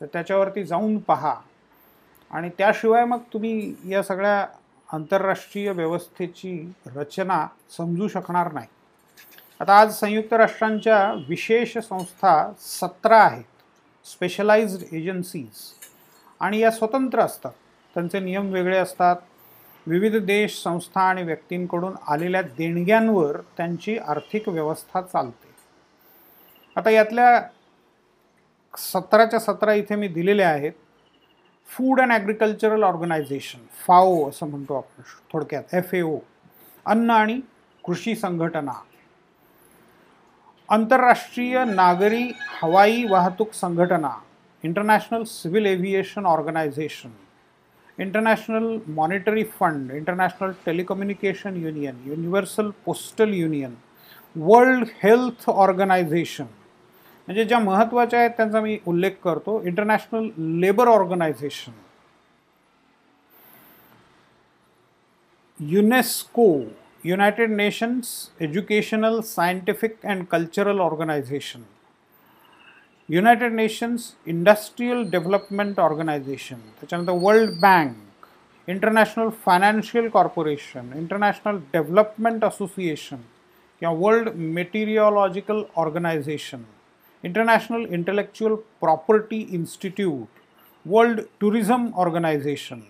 [0.00, 1.34] तर त्याच्यावरती जाऊन पहा.
[2.30, 4.46] आणि त्याशिवाय मग तुम्ही या सगळ्या
[4.92, 7.46] आंतरराष्ट्रीय व्यवस्थेची रचना
[7.76, 8.66] समजू शकणार नाही.
[9.60, 13.44] आता आज संयुक्त राष्ट्रांच्या विशेष संस्था सतरा आहेत.
[14.04, 15.72] स्पेशलाइज्ड एजन्सीज
[16.40, 17.52] आणि या स्वतंत्र असतात.
[17.94, 19.16] त्यांचे नियम वेगळे असतात.
[19.86, 25.54] विविध देश संस्था आणि व्यक्तींकडून आलेल्या देणग्यांवर त्यांची आर्थिक व्यवस्था चालते.
[26.76, 27.40] आता यातल्या
[28.74, 30.72] सतराच्या सतरा इथे मी दिलेल्या आहेत.
[31.68, 36.18] Food and Agricultural Organisation FAO असं म्हणतो आपण थोडक्यात एफ ए ओ
[36.86, 37.40] अन्न आणि
[37.84, 38.72] कृषी संघटना.
[40.68, 42.22] आंतरराष्ट्रीय नागरी
[42.62, 44.10] हवाई वाहतूक संघटना
[44.64, 47.10] International Civil Aviation Organisation
[47.98, 53.74] International Monetary Fund International Telecommunication Union Universal Postal Union
[54.36, 59.60] World Health Organisation म्हणजे ज्या महत्त्वाच्या आहेत त्यांचा मी उल्लेख करतो.
[59.66, 60.28] International
[60.60, 61.72] Labour Organisation
[65.60, 66.46] UNESCO
[67.04, 68.08] United Nations
[68.40, 71.62] Educational Scientific and Cultural Organisation
[73.08, 78.26] United Nations Industrial Development Organisation त्याच्यानंतर World Bank
[78.68, 83.16] International Financial Corporation International Development Association
[83.82, 86.62] किंवा World Meteorological Organisation
[87.24, 90.40] International Intellectual Property Institute
[90.86, 92.80] World Tourism Organisation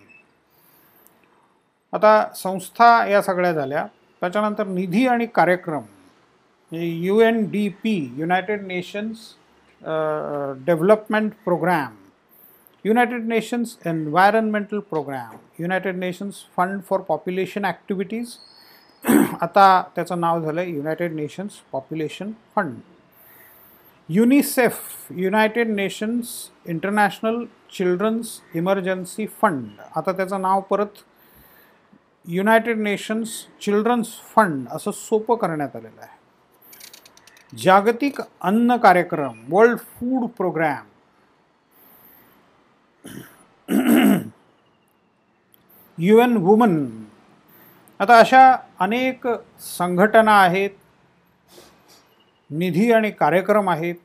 [1.93, 3.85] आता संस्था या सगळ्या झाल्या.
[4.21, 5.81] त्याच्यानंतर निधी आणि कार्यक्रम.
[6.71, 9.17] U N D P United Nations
[9.81, 11.95] Development Programme
[12.85, 18.37] United Nations Environmental programme United Nations Fund for Population Activities
[19.41, 22.73] आता त्याचं नाव झालं आहे United Nations Population Fund.
[24.09, 24.79] UNICEF
[25.11, 26.27] United Nations
[26.65, 27.43] International
[27.77, 29.65] Children's Emergency Fund.
[29.95, 31.03] आता त्याचं नाव परत
[32.27, 33.29] युनायटेड नेशन्स
[33.61, 36.16] चिल्ड्रन्स फंड असं सोपं करण्यात आलेलं आहे.
[37.53, 40.85] जागतिक अन्न कार्यक्रम World Food Programme
[45.97, 46.75] U N Women
[47.99, 48.41] आता अशा
[48.79, 49.27] अनेक
[49.59, 50.69] संघटना आहेत
[52.49, 53.95] निधी आणि कार्यक्रम आहेत.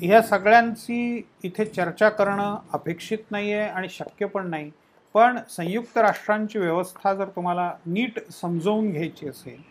[0.00, 4.70] ह्या सगळ्यांची इथे चर्चा करणं अपेक्षित नाही आहे आणि शक्य पण नाही.
[5.14, 9.69] पण संयुक्त राष्ट्रांची व्यवस्था जर तुम्हाला नीट समजवून घ्यायची असेल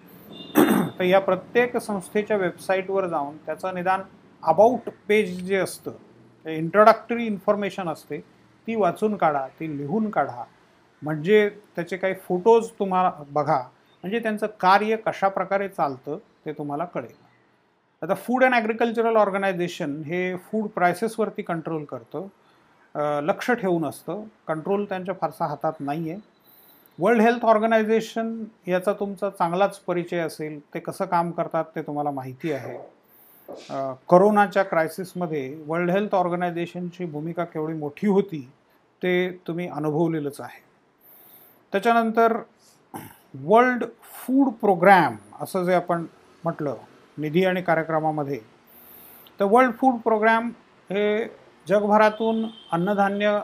[1.00, 4.02] तर या प्रत्येक संस्थेच्या वेबसाईटवर जाऊन त्याचं निदान
[4.44, 5.92] अबाउट पेज जे असतं
[6.46, 8.20] ते इंट्रोडक्टरी इन्फॉर्मेशन असते
[8.68, 10.44] ती वाचून काढा ती लिहून काढा.
[11.02, 13.58] म्हणजे त्याचे काही फोटोज तुम्हाला बघा
[14.04, 17.16] म्हणजे त्यांचं कार्य कशा प्रकारे चालतं ते तुम्हाला कळेल.
[18.02, 22.28] आता फूड अँड ॲग्रिकल्चरल ऑर्गनायझेशन हे फूड प्रायसेसवरती कंट्रोल करतं.
[23.24, 24.24] लक्ष ठेवून असतं.
[24.48, 26.20] कंट्रोल त्यांच्या फारसा हातात नाही आहे
[27.00, 28.34] वर्ल्ड हेल्थ ऑर्गनायझेशन
[28.68, 32.78] याचा तुमचा चांगलाच परिचय असेल ते कसं काम करतात ते तुम्हाला माहिती आहे.
[34.10, 38.42] करोनाच्या क्रायसिसमध्ये वर्ल्ड हेल्थ ऑर्गनायझेशनची भूमिका केवढी मोठी होती
[39.02, 40.62] ते तुम्ही अनुभवलेलंच आहे.
[41.74, 42.38] त्याच्यानंतर
[43.46, 46.06] वर्ल्ड फूड प्रोग्रॅम असं जे आपण
[46.44, 46.76] म्हटलं
[47.18, 48.40] निधी आणि कार्यक्रमामध्ये
[49.40, 50.50] तर वर्ल्ड फूड प्रोग्रॅम
[50.90, 51.24] हे
[51.68, 53.40] जगभरातून अन्नधान्य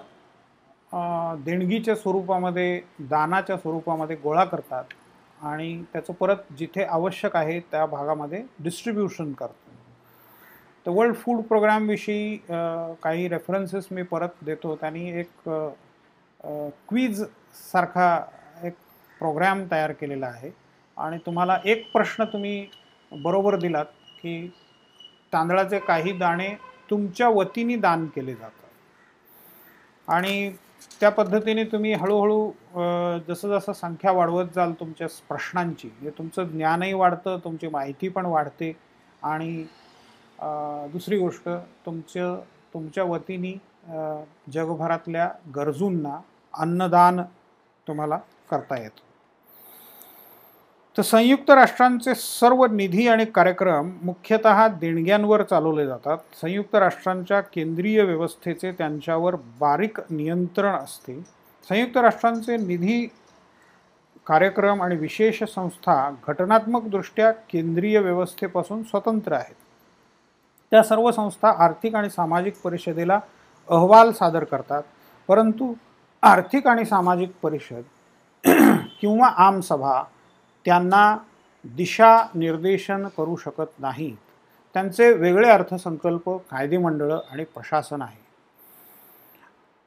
[1.45, 2.79] देणगीच्या स्वरूपामध्ये
[3.09, 4.93] दानाच्या स्वरूपामध्ये गोळा करतात
[5.41, 9.63] आणि त्याचं परत जिथे आवश्यक आहे त्या भागामध्ये डिस्ट्रीब्युशन करतो
[10.85, 12.37] तर वर्ल्ड फूड प्रोग्रामविषयी
[13.03, 14.75] काही रेफरन्सेस मी परत देतो.
[14.81, 15.49] त्यांनी एक
[16.89, 17.23] क्वीज
[17.71, 18.09] सारखा
[18.63, 18.73] एक
[19.21, 20.51] प्रोग्रॅम तयार केलेला आहे.
[20.97, 22.65] आणि तुम्हाला एक प्रश्न तुम्ही
[23.11, 23.85] बरोबर दिलात
[24.21, 24.47] की
[25.33, 26.49] तांदळाचे काही दाणे
[26.89, 28.69] तुमच्या वतीने दान केले जातात.
[30.07, 30.51] आणि
[30.99, 32.49] त्या पद्धतीने तुम्ही हळूहळू
[33.27, 38.71] जसं जसं संख्या वाढवत जाल तुमच्या प्रश्नांची म्हणजे तुमचं ज्ञानही वाढतं तुमची माहिती पण वाढते.
[39.23, 39.65] आणि
[40.91, 41.49] दुसरी गोष्ट
[41.85, 42.39] तुमचं
[42.73, 43.53] तुमच्या वतीने
[44.53, 46.17] जगभरातल्या गरजूंना
[46.53, 47.21] अन्नदान
[47.87, 48.17] तुम्हाला
[48.49, 49.03] करता येतं.
[50.97, 56.17] तर संयुक्त राष्ट्रांचे सर्व निधी आणि कार्यक्रम मुख्यतः देणग्यांवर चालवले जातात.
[56.41, 61.21] संयुक्त राष्ट्रांच्या केंद्रीय व्यवस्थेचे त्यांच्यावर बारीक नियंत्रण असते.
[61.69, 63.09] संयुक्त राष्ट्रांचे निधी
[64.27, 69.55] कार्यक्रम आणि विशेष संस्था घटनात्मकदृष्ट्या केंद्रीय व्यवस्थेपासून स्वतंत्र आहेत.
[70.71, 73.19] त्या सर्व संस्था आर्थिक आणि सामाजिक परिषदेला
[73.69, 74.83] अहवाल सादर करतात.
[75.27, 75.73] परंतु
[76.21, 77.81] आर्थिक आणि सामाजिक परिषद
[79.01, 80.03] किंवा आमसभा
[80.65, 81.17] त्यांना
[81.63, 84.15] दिशा निर्देशन करू शकत नाहीत.
[84.73, 88.25] त्यांचे वेगळे अर्थसंकल्प कायदेमंडळं आणि प्रशासन आहे.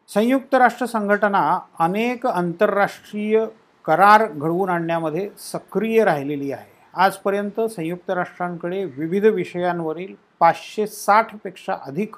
[0.09, 3.47] संयुक्त राष्ट्र संघटना अनेक आंतरराष्ट्रीय
[3.85, 6.79] करार घडवून आणण्यामध्ये सक्रिय राहिलेली आहे.
[6.95, 12.17] आजपर्यंत संयुक्त राष्ट्रांकडे विविध विषयांवरील पाचशे साठपेक्षा अधिक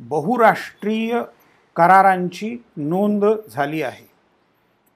[0.00, 1.22] बहुराष्ट्रीय
[1.76, 4.06] करारांची नोंद झाली आहे.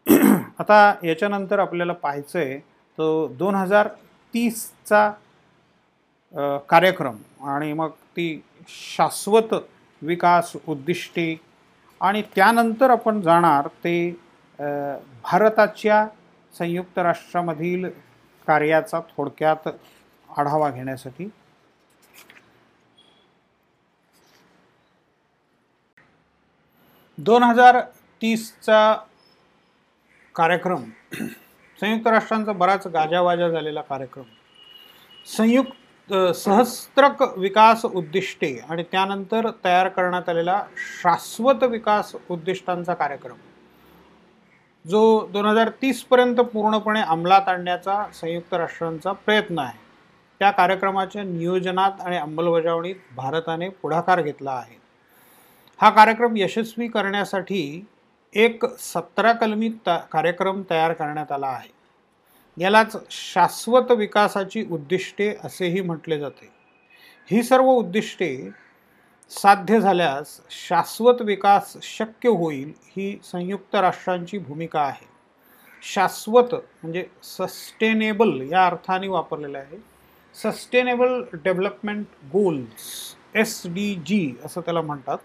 [0.59, 3.07] आता याच्यानंतर आपल्याला पाहायचं आहे तो
[3.39, 3.89] दोन हजार
[4.35, 5.09] तीसचा
[6.69, 7.17] कार्यक्रम
[7.49, 8.29] आणि मग ती
[8.69, 9.55] शाश्वत
[10.03, 11.35] विकास उद्दिष्टे
[12.01, 14.11] आणि त्यानंतर आपण जाणार ते
[14.59, 16.07] भारताच्या
[16.53, 17.89] संयुक्त राष्ट्रामधील
[18.47, 21.29] कार्याचा थोडक्यात आढावा घेण्यासाठी.
[27.19, 27.81] दोन हजार
[28.23, 28.81] तीसचा
[30.35, 30.83] कार्यक्रम
[31.81, 34.23] संयुक्त राष्ट्रांचा बराच गाजावाजा झालेला कार्यक्रम.
[35.27, 43.37] संयुक्त सहस्त्रक विकास उद्दिष्टे आणि त्यानंतर तयार करण्यात आलेला शाश्वत विकास उद्दिष्टांचा कार्यक्रम.
[44.85, 49.79] जो दोन हजार तीसपर्यंत पूर्णपणे अंमलात आणण्याचा संयुक्त राष्ट्रांचा प्रयत्न आहे.
[50.41, 54.77] त्या कार्यक्रमाच्या नियोजनात आणि अंमलबजावणीत भारताने पुढाकार घेतला आहे.
[55.81, 57.87] हा कार्यक्रम यशस्वी करण्यासाठी
[58.35, 61.71] एक सतरा कलमी कार्यक्रम तयार करण्यात आला आहे.
[62.63, 66.49] यालाच शाश्वत विकासाची उद्दिष्टे असेही म्हटले जाते.
[67.31, 68.51] ही सर्व उद्दिष्टे
[69.31, 75.07] साध्य झाल्यास शाश्वत विकास शक्य होईल ही संयुक्त राष्ट्रांची भूमिका आहे.
[75.83, 79.77] शाश्वत म्हणजे सस्टेनेबल या अर्थाने वापरलेलं आहे.
[80.35, 85.19] Sustainable development goals S D G असं त्याला म्हणतात.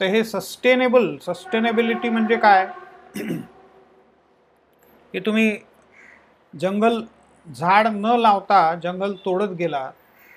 [0.00, 2.66] तर हे सस्टेनेबल सस्टेनेबिलिटी म्हणजे काय?
[5.12, 5.50] की तुम्ही
[6.54, 7.00] जंगल
[7.46, 9.90] झाड न लावता जंगल तोडत गेला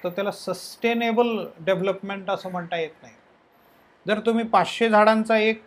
[0.04, 1.28] तर त्याला सस्टेनेबल
[1.60, 3.14] डेव्हलपमेंट असं म्हणता येत नाही.
[4.06, 5.62] जर तुम्ही पाचशे झाडांचा एक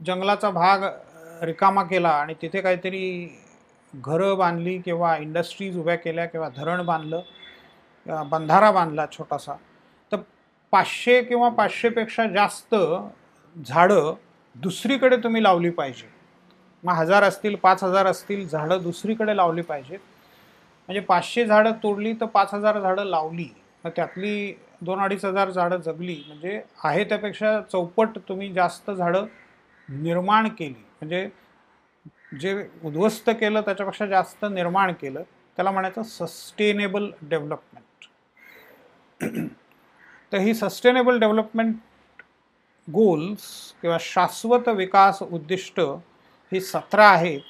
[0.00, 0.84] जंगलाचा भाग
[1.42, 3.02] रिकामा केला आणि तिथे काहीतरी
[3.94, 7.20] घरं बांधली किंवा इंडस्ट्रीज उभ्या केल्या किंवा धरण बांधलं
[8.30, 9.54] बंधारा बांधला छोटासा
[10.12, 10.16] तर
[10.72, 12.74] पाचशे किंवा पाचशेपेक्षा जास्त
[13.56, 14.14] झाडं
[14.56, 16.08] दुसरीकडे तुम्ही लावली पाहिजे.
[16.84, 19.98] मग हजार असतील पाच हजार असतील झाडं दुसरीकडे लावली पाहिजेत.
[20.88, 23.48] म्हणजे पाचशे झाडं तोडली तर पाच हजार झाडं लावली.
[23.84, 24.52] मग त्यातली
[24.82, 26.22] दोन अडीच हजार झाडं जगली.
[26.26, 29.26] म्हणजे आहे त्यापेक्षा चौपट तुम्ही जास्त झाडं
[29.88, 30.84] निर्माण केली.
[31.00, 31.28] म्हणजे
[32.40, 32.52] जे
[32.84, 35.22] उद्ध्वस्त केलं त्याच्यापेक्षा जास्त निर्माण केलं.
[35.58, 37.82] त्याला म्हणायचं सस्टेनेबल डेव्हलपमेंट
[40.32, 41.74] तर ही सस्टेनेबल डेव्हलपमेंट
[42.88, 43.42] गोल्स
[43.82, 45.80] किंवा शाश्वत विकास उद्दिष्ट
[46.52, 47.40] ही सतरा आहेत.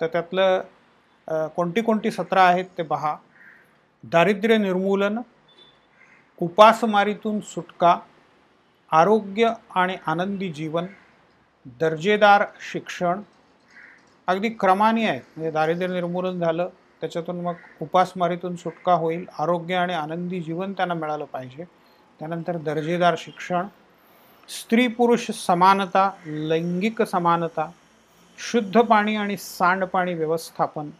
[0.00, 3.14] तर त्यातलं कोणती कोणती सतरा आहेत ते पहा.
[4.04, 5.18] दारिद्र्य निर्मूलन
[6.40, 7.98] उपासमारीतून सुटका
[8.92, 10.86] आरोग्य आणि आनंदी जीवन
[11.80, 13.20] दर्जेदार शिक्षण.
[14.28, 15.22] अगदी क्रमाने आहेत.
[15.36, 16.68] म्हणजे दारिद्र्य निर्मूलन झालं
[17.00, 21.64] त्याच्यातून मग उपासमारीतून सुटका होईल आरोग्य आणि आनंदी जीवन त्यांना मिळालं पाहिजे.
[22.20, 23.66] त्यानंतर दर्जेदार शिक्षण
[24.48, 27.70] स्त्री पुरुष समानता लैंगिक समानता
[28.38, 30.90] शुद्ध पाणी आणि सांडपाणी व्यवस्थापन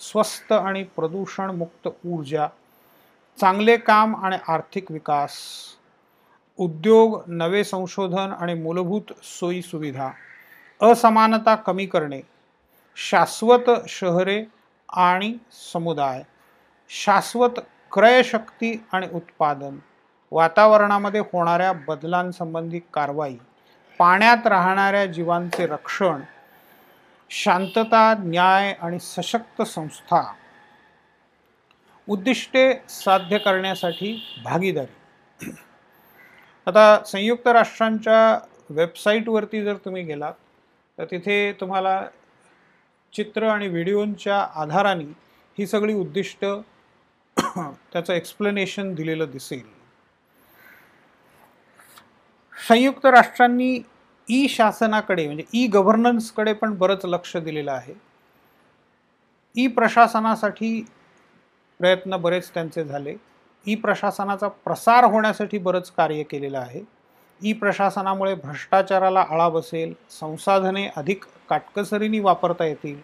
[0.00, 2.48] स्वस्त आणि प्रदूषणमुक्त ऊर्जा
[3.38, 5.38] चांगले काम आणि आर्थिक विकास
[6.58, 10.10] उद्योग नवे संशोधन आणि मूलभूत सोयीसुविधा
[10.80, 12.20] असमानता कमी करणे
[12.96, 14.42] शाश्वत शहरे
[14.88, 15.34] आणि
[15.72, 16.22] समुदाय
[16.90, 17.60] शाश्वत
[17.92, 19.78] क्रयशक्ती आणि उत्पादन
[20.32, 23.36] वातावरणामध्ये होणाऱ्या बदलांसंबंधी कारवाई
[23.98, 26.20] पाण्यात राहणाऱ्या जीवांचे रक्षण
[27.30, 30.22] शांतता न्याय आणि सशक्त संस्था
[32.08, 34.12] उद्दिष्टे साध्य करण्यासाठी
[34.44, 35.50] भागीदारी.
[36.66, 38.38] आता संयुक्त राष्ट्रांच्या
[38.70, 40.32] वेबसाईटवरती जर तुम्ही गेलात
[40.98, 42.00] तर तिथे तुम्हाला
[43.12, 45.04] चित्र आणि व्हिडिओंच्या आधाराने
[45.58, 46.44] ही सगळी उद्दिष्ट
[47.36, 49.79] त्याचं एक्सप्लेनेशन दिलेलं दिसेल.
[52.68, 53.80] संयुक्त राष्ट्रांनी
[54.28, 57.94] ई शासनाकडे म्हणजे ई गव्हर्नन्सकडे पण बरंच लक्ष दिलेलं आहे.
[59.56, 60.80] ई प्रशासनासाठी
[61.80, 63.14] प्रयत्न बरेच त्यांचे झाले.
[63.66, 66.82] ई प्रशासनाचा प्रसार होण्यासाठी बरंच कार्य केलेलं आहे.
[67.40, 72.96] ई प्रशासनामुळे भ्रष्टाचाराला आळा बसेल संसाधने अधिक काटकसरीने वापरता येतील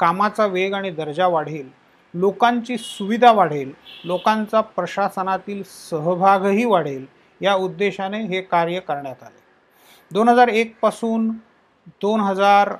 [0.00, 1.68] कामाचा वेग आणि दर्जा वाढेल
[2.14, 3.72] लोकांची सुविधा वाढेल
[4.04, 7.04] लोकांचा प्रशासनातील सहभागही वाढेल
[7.42, 9.40] या उद्देशाने हे कार्य करण्यात आले.
[10.10, 11.28] दोन हजार एकपासून
[11.86, 12.76] दोन हजार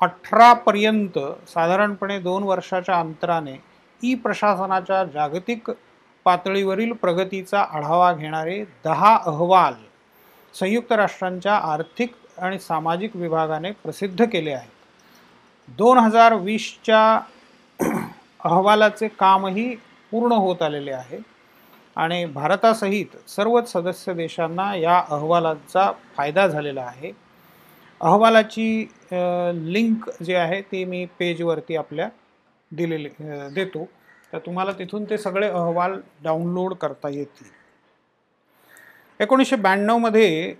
[0.00, 3.56] अठरापर्यंत साधारणपणे दोन वर्षाच्या अंतराने
[4.02, 5.70] ई प्रशासनाच्या जागतिक
[6.24, 9.74] पातळीवरील प्रगतीचा आढावा घेणारे दहा अहवाल
[10.54, 14.70] संयुक्त राष्ट्रांच्या आर्थिक आणि सामाजिक विभागाने प्रसिद्ध केले आहेत.
[15.68, 17.20] दोन हजार वीसच्या
[18.40, 19.74] अहवालाचे कामही
[20.10, 21.18] पूर्ण होत आलेले आहे.
[21.96, 27.12] आणि भारतासहित सर्वच सदस्य देशांना या अहवालाचा फायदा झालेला आहे.
[28.00, 28.86] अहवालाची
[29.72, 32.08] लिंक जे आहे ती मी पेजवरती आपल्या
[32.70, 33.08] दिलेली
[33.54, 33.84] देतो.
[34.32, 37.48] तर तुम्हाला तिथून ते सगळे अहवाल डाउनलोड करता येतील.
[39.20, 40.54] एकोणीसशे ब्याण्णवमध्ये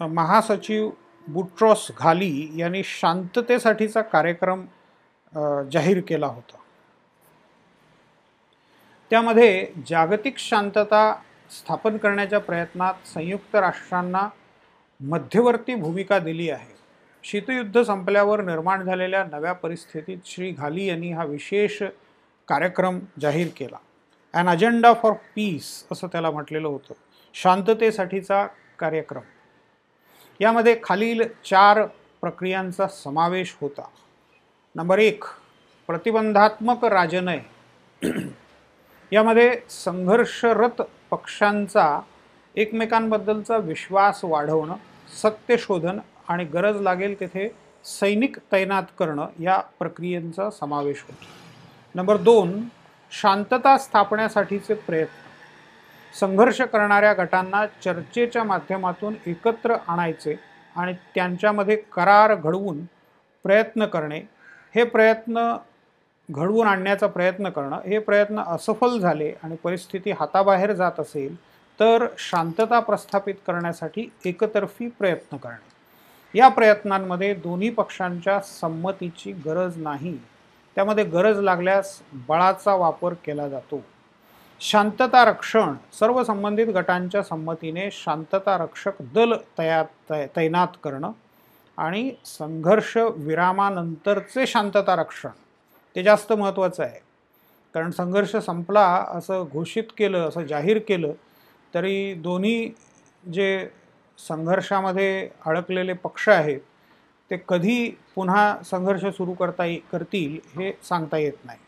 [0.00, 0.88] महासचिव
[1.26, 4.64] बुट्रॉस घाली यांनी शांततेसाठीचा कार्यक्रम
[5.72, 6.56] जाहीर केला होता.
[9.12, 11.14] त्यामध्ये जागतिक शांतता
[11.50, 14.28] स्थापन करण्याच्या प्रयत्नात संयुक्त राष्ट्रांना
[15.00, 16.74] मध्यवर्ती भूमिका दिली आहे.
[17.24, 21.82] शीतयुद्ध संपल्यावर निर्माण झालेल्या नव्या परिस्थितीत श्री घाली यांनी हा विशेष
[22.48, 23.76] कार्यक्रम जाहीर केला.
[24.34, 26.94] ॲन अजेंडा फॉर पीस असं त्याला म्हटलेलं होतं.
[27.34, 28.46] शांततेसाठीचा
[28.78, 29.22] कार्यक्रम.
[30.40, 31.86] यामध्ये खालील चार
[32.20, 33.88] प्रक्रियांचा समावेश होता.
[34.74, 35.24] नंबर एक
[35.86, 37.38] प्रतिबंधात्मक राजनय.
[39.12, 42.00] यामध्ये संघर्षरत पक्षांचा
[42.56, 44.74] एकमेकांबद्दलचा विश्वास वाढवणं
[45.22, 45.98] सत्य शोधन
[46.28, 47.48] आणि गरज लागेल तेथे
[47.84, 51.26] सैनिक तैनात करणं या प्रक्रियेचा समावेश होतो.
[51.94, 52.60] नंबर दोन
[53.10, 56.18] शांतता स्थापण्यासाठीचे प्रयत्न.
[56.20, 60.36] संघर्ष करणाऱ्या गटांना चर्चेच्या माध्यमातून एकत्र आणायचे
[60.76, 62.84] आणि त्यांच्यामध्ये करार घडवून
[63.42, 64.20] प्रयत्न करणे.
[64.74, 65.56] हे प्रयत्न
[66.30, 71.36] घडवून आणण्याचा प्रयत्न करणं हे प्रयत्न असफल झाले आणि परिस्थिती हाताबाहेर जात असेल
[71.80, 76.38] तर शांतता प्रस्थापित करण्यासाठी एकतर्फी प्रयत्न करणे.
[76.38, 80.18] या प्रयत्नांमध्ये दोन्ही पक्षांच्या संमतीची गरज नाही.
[80.74, 83.84] त्यामध्ये गरज लागल्यास बळाचा वापर केला जातो.
[84.60, 91.10] शांतता रक्षण सर्व संबंधित गटांच्या संमतीने शांतता रक्षक दल तयार तै तैनात करणं
[91.76, 95.30] आणि संघर्ष विरामानंतरचे शांतता रक्षण.
[95.96, 96.98] ते जास्त महत्त्वाचं आहे.
[97.74, 101.12] कारण संघर्ष संपला असं घोषित केलं असं जाहीर केलं
[101.74, 102.72] तरी दोन्ही
[103.24, 103.68] जे
[104.18, 106.60] संघर्षामध्ये अडकलेले पक्ष आहेत
[107.30, 111.58] ते कधी पुन्हा संघर्ष सुरू करता ये करतील हे सांगता येत नाही.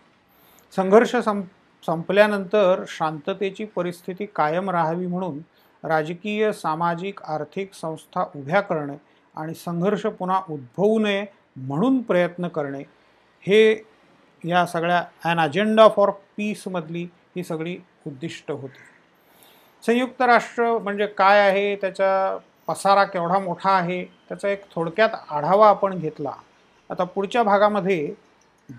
[0.74, 1.44] संघर्ष संप
[1.84, 5.38] संपल्यानंतर शांततेची परिस्थिती कायम राहावी म्हणून
[5.82, 8.96] राजकीय सामाजिक आर्थिक संस्था उभ्या करणे
[9.34, 11.24] आणि संघर्ष पुन्हा उद्भवू नये
[11.56, 12.82] म्हणून प्रयत्न करणे
[13.44, 13.74] हे
[14.44, 18.78] या सगळ्या ॲन अजेंडा फॉर पीसमधली ही सगळी उद्दिष्ट होती.
[19.86, 21.76] संयुक्त राष्ट्र म्हणजे काय आहे?
[21.76, 24.04] त्याचा पसारा केवढा मोठा आहे?
[24.04, 26.32] त्याचा एक थोडक्यात आढावा आपण घेतला.
[26.90, 28.14] आता पुढच्या भागामध्ये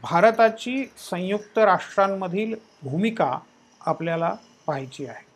[0.04, 3.40] भारताची संयुक्त राष्ट्रांमधील भूमिका
[3.82, 4.36] आपल्याला
[4.68, 5.35] पाहायची आहे.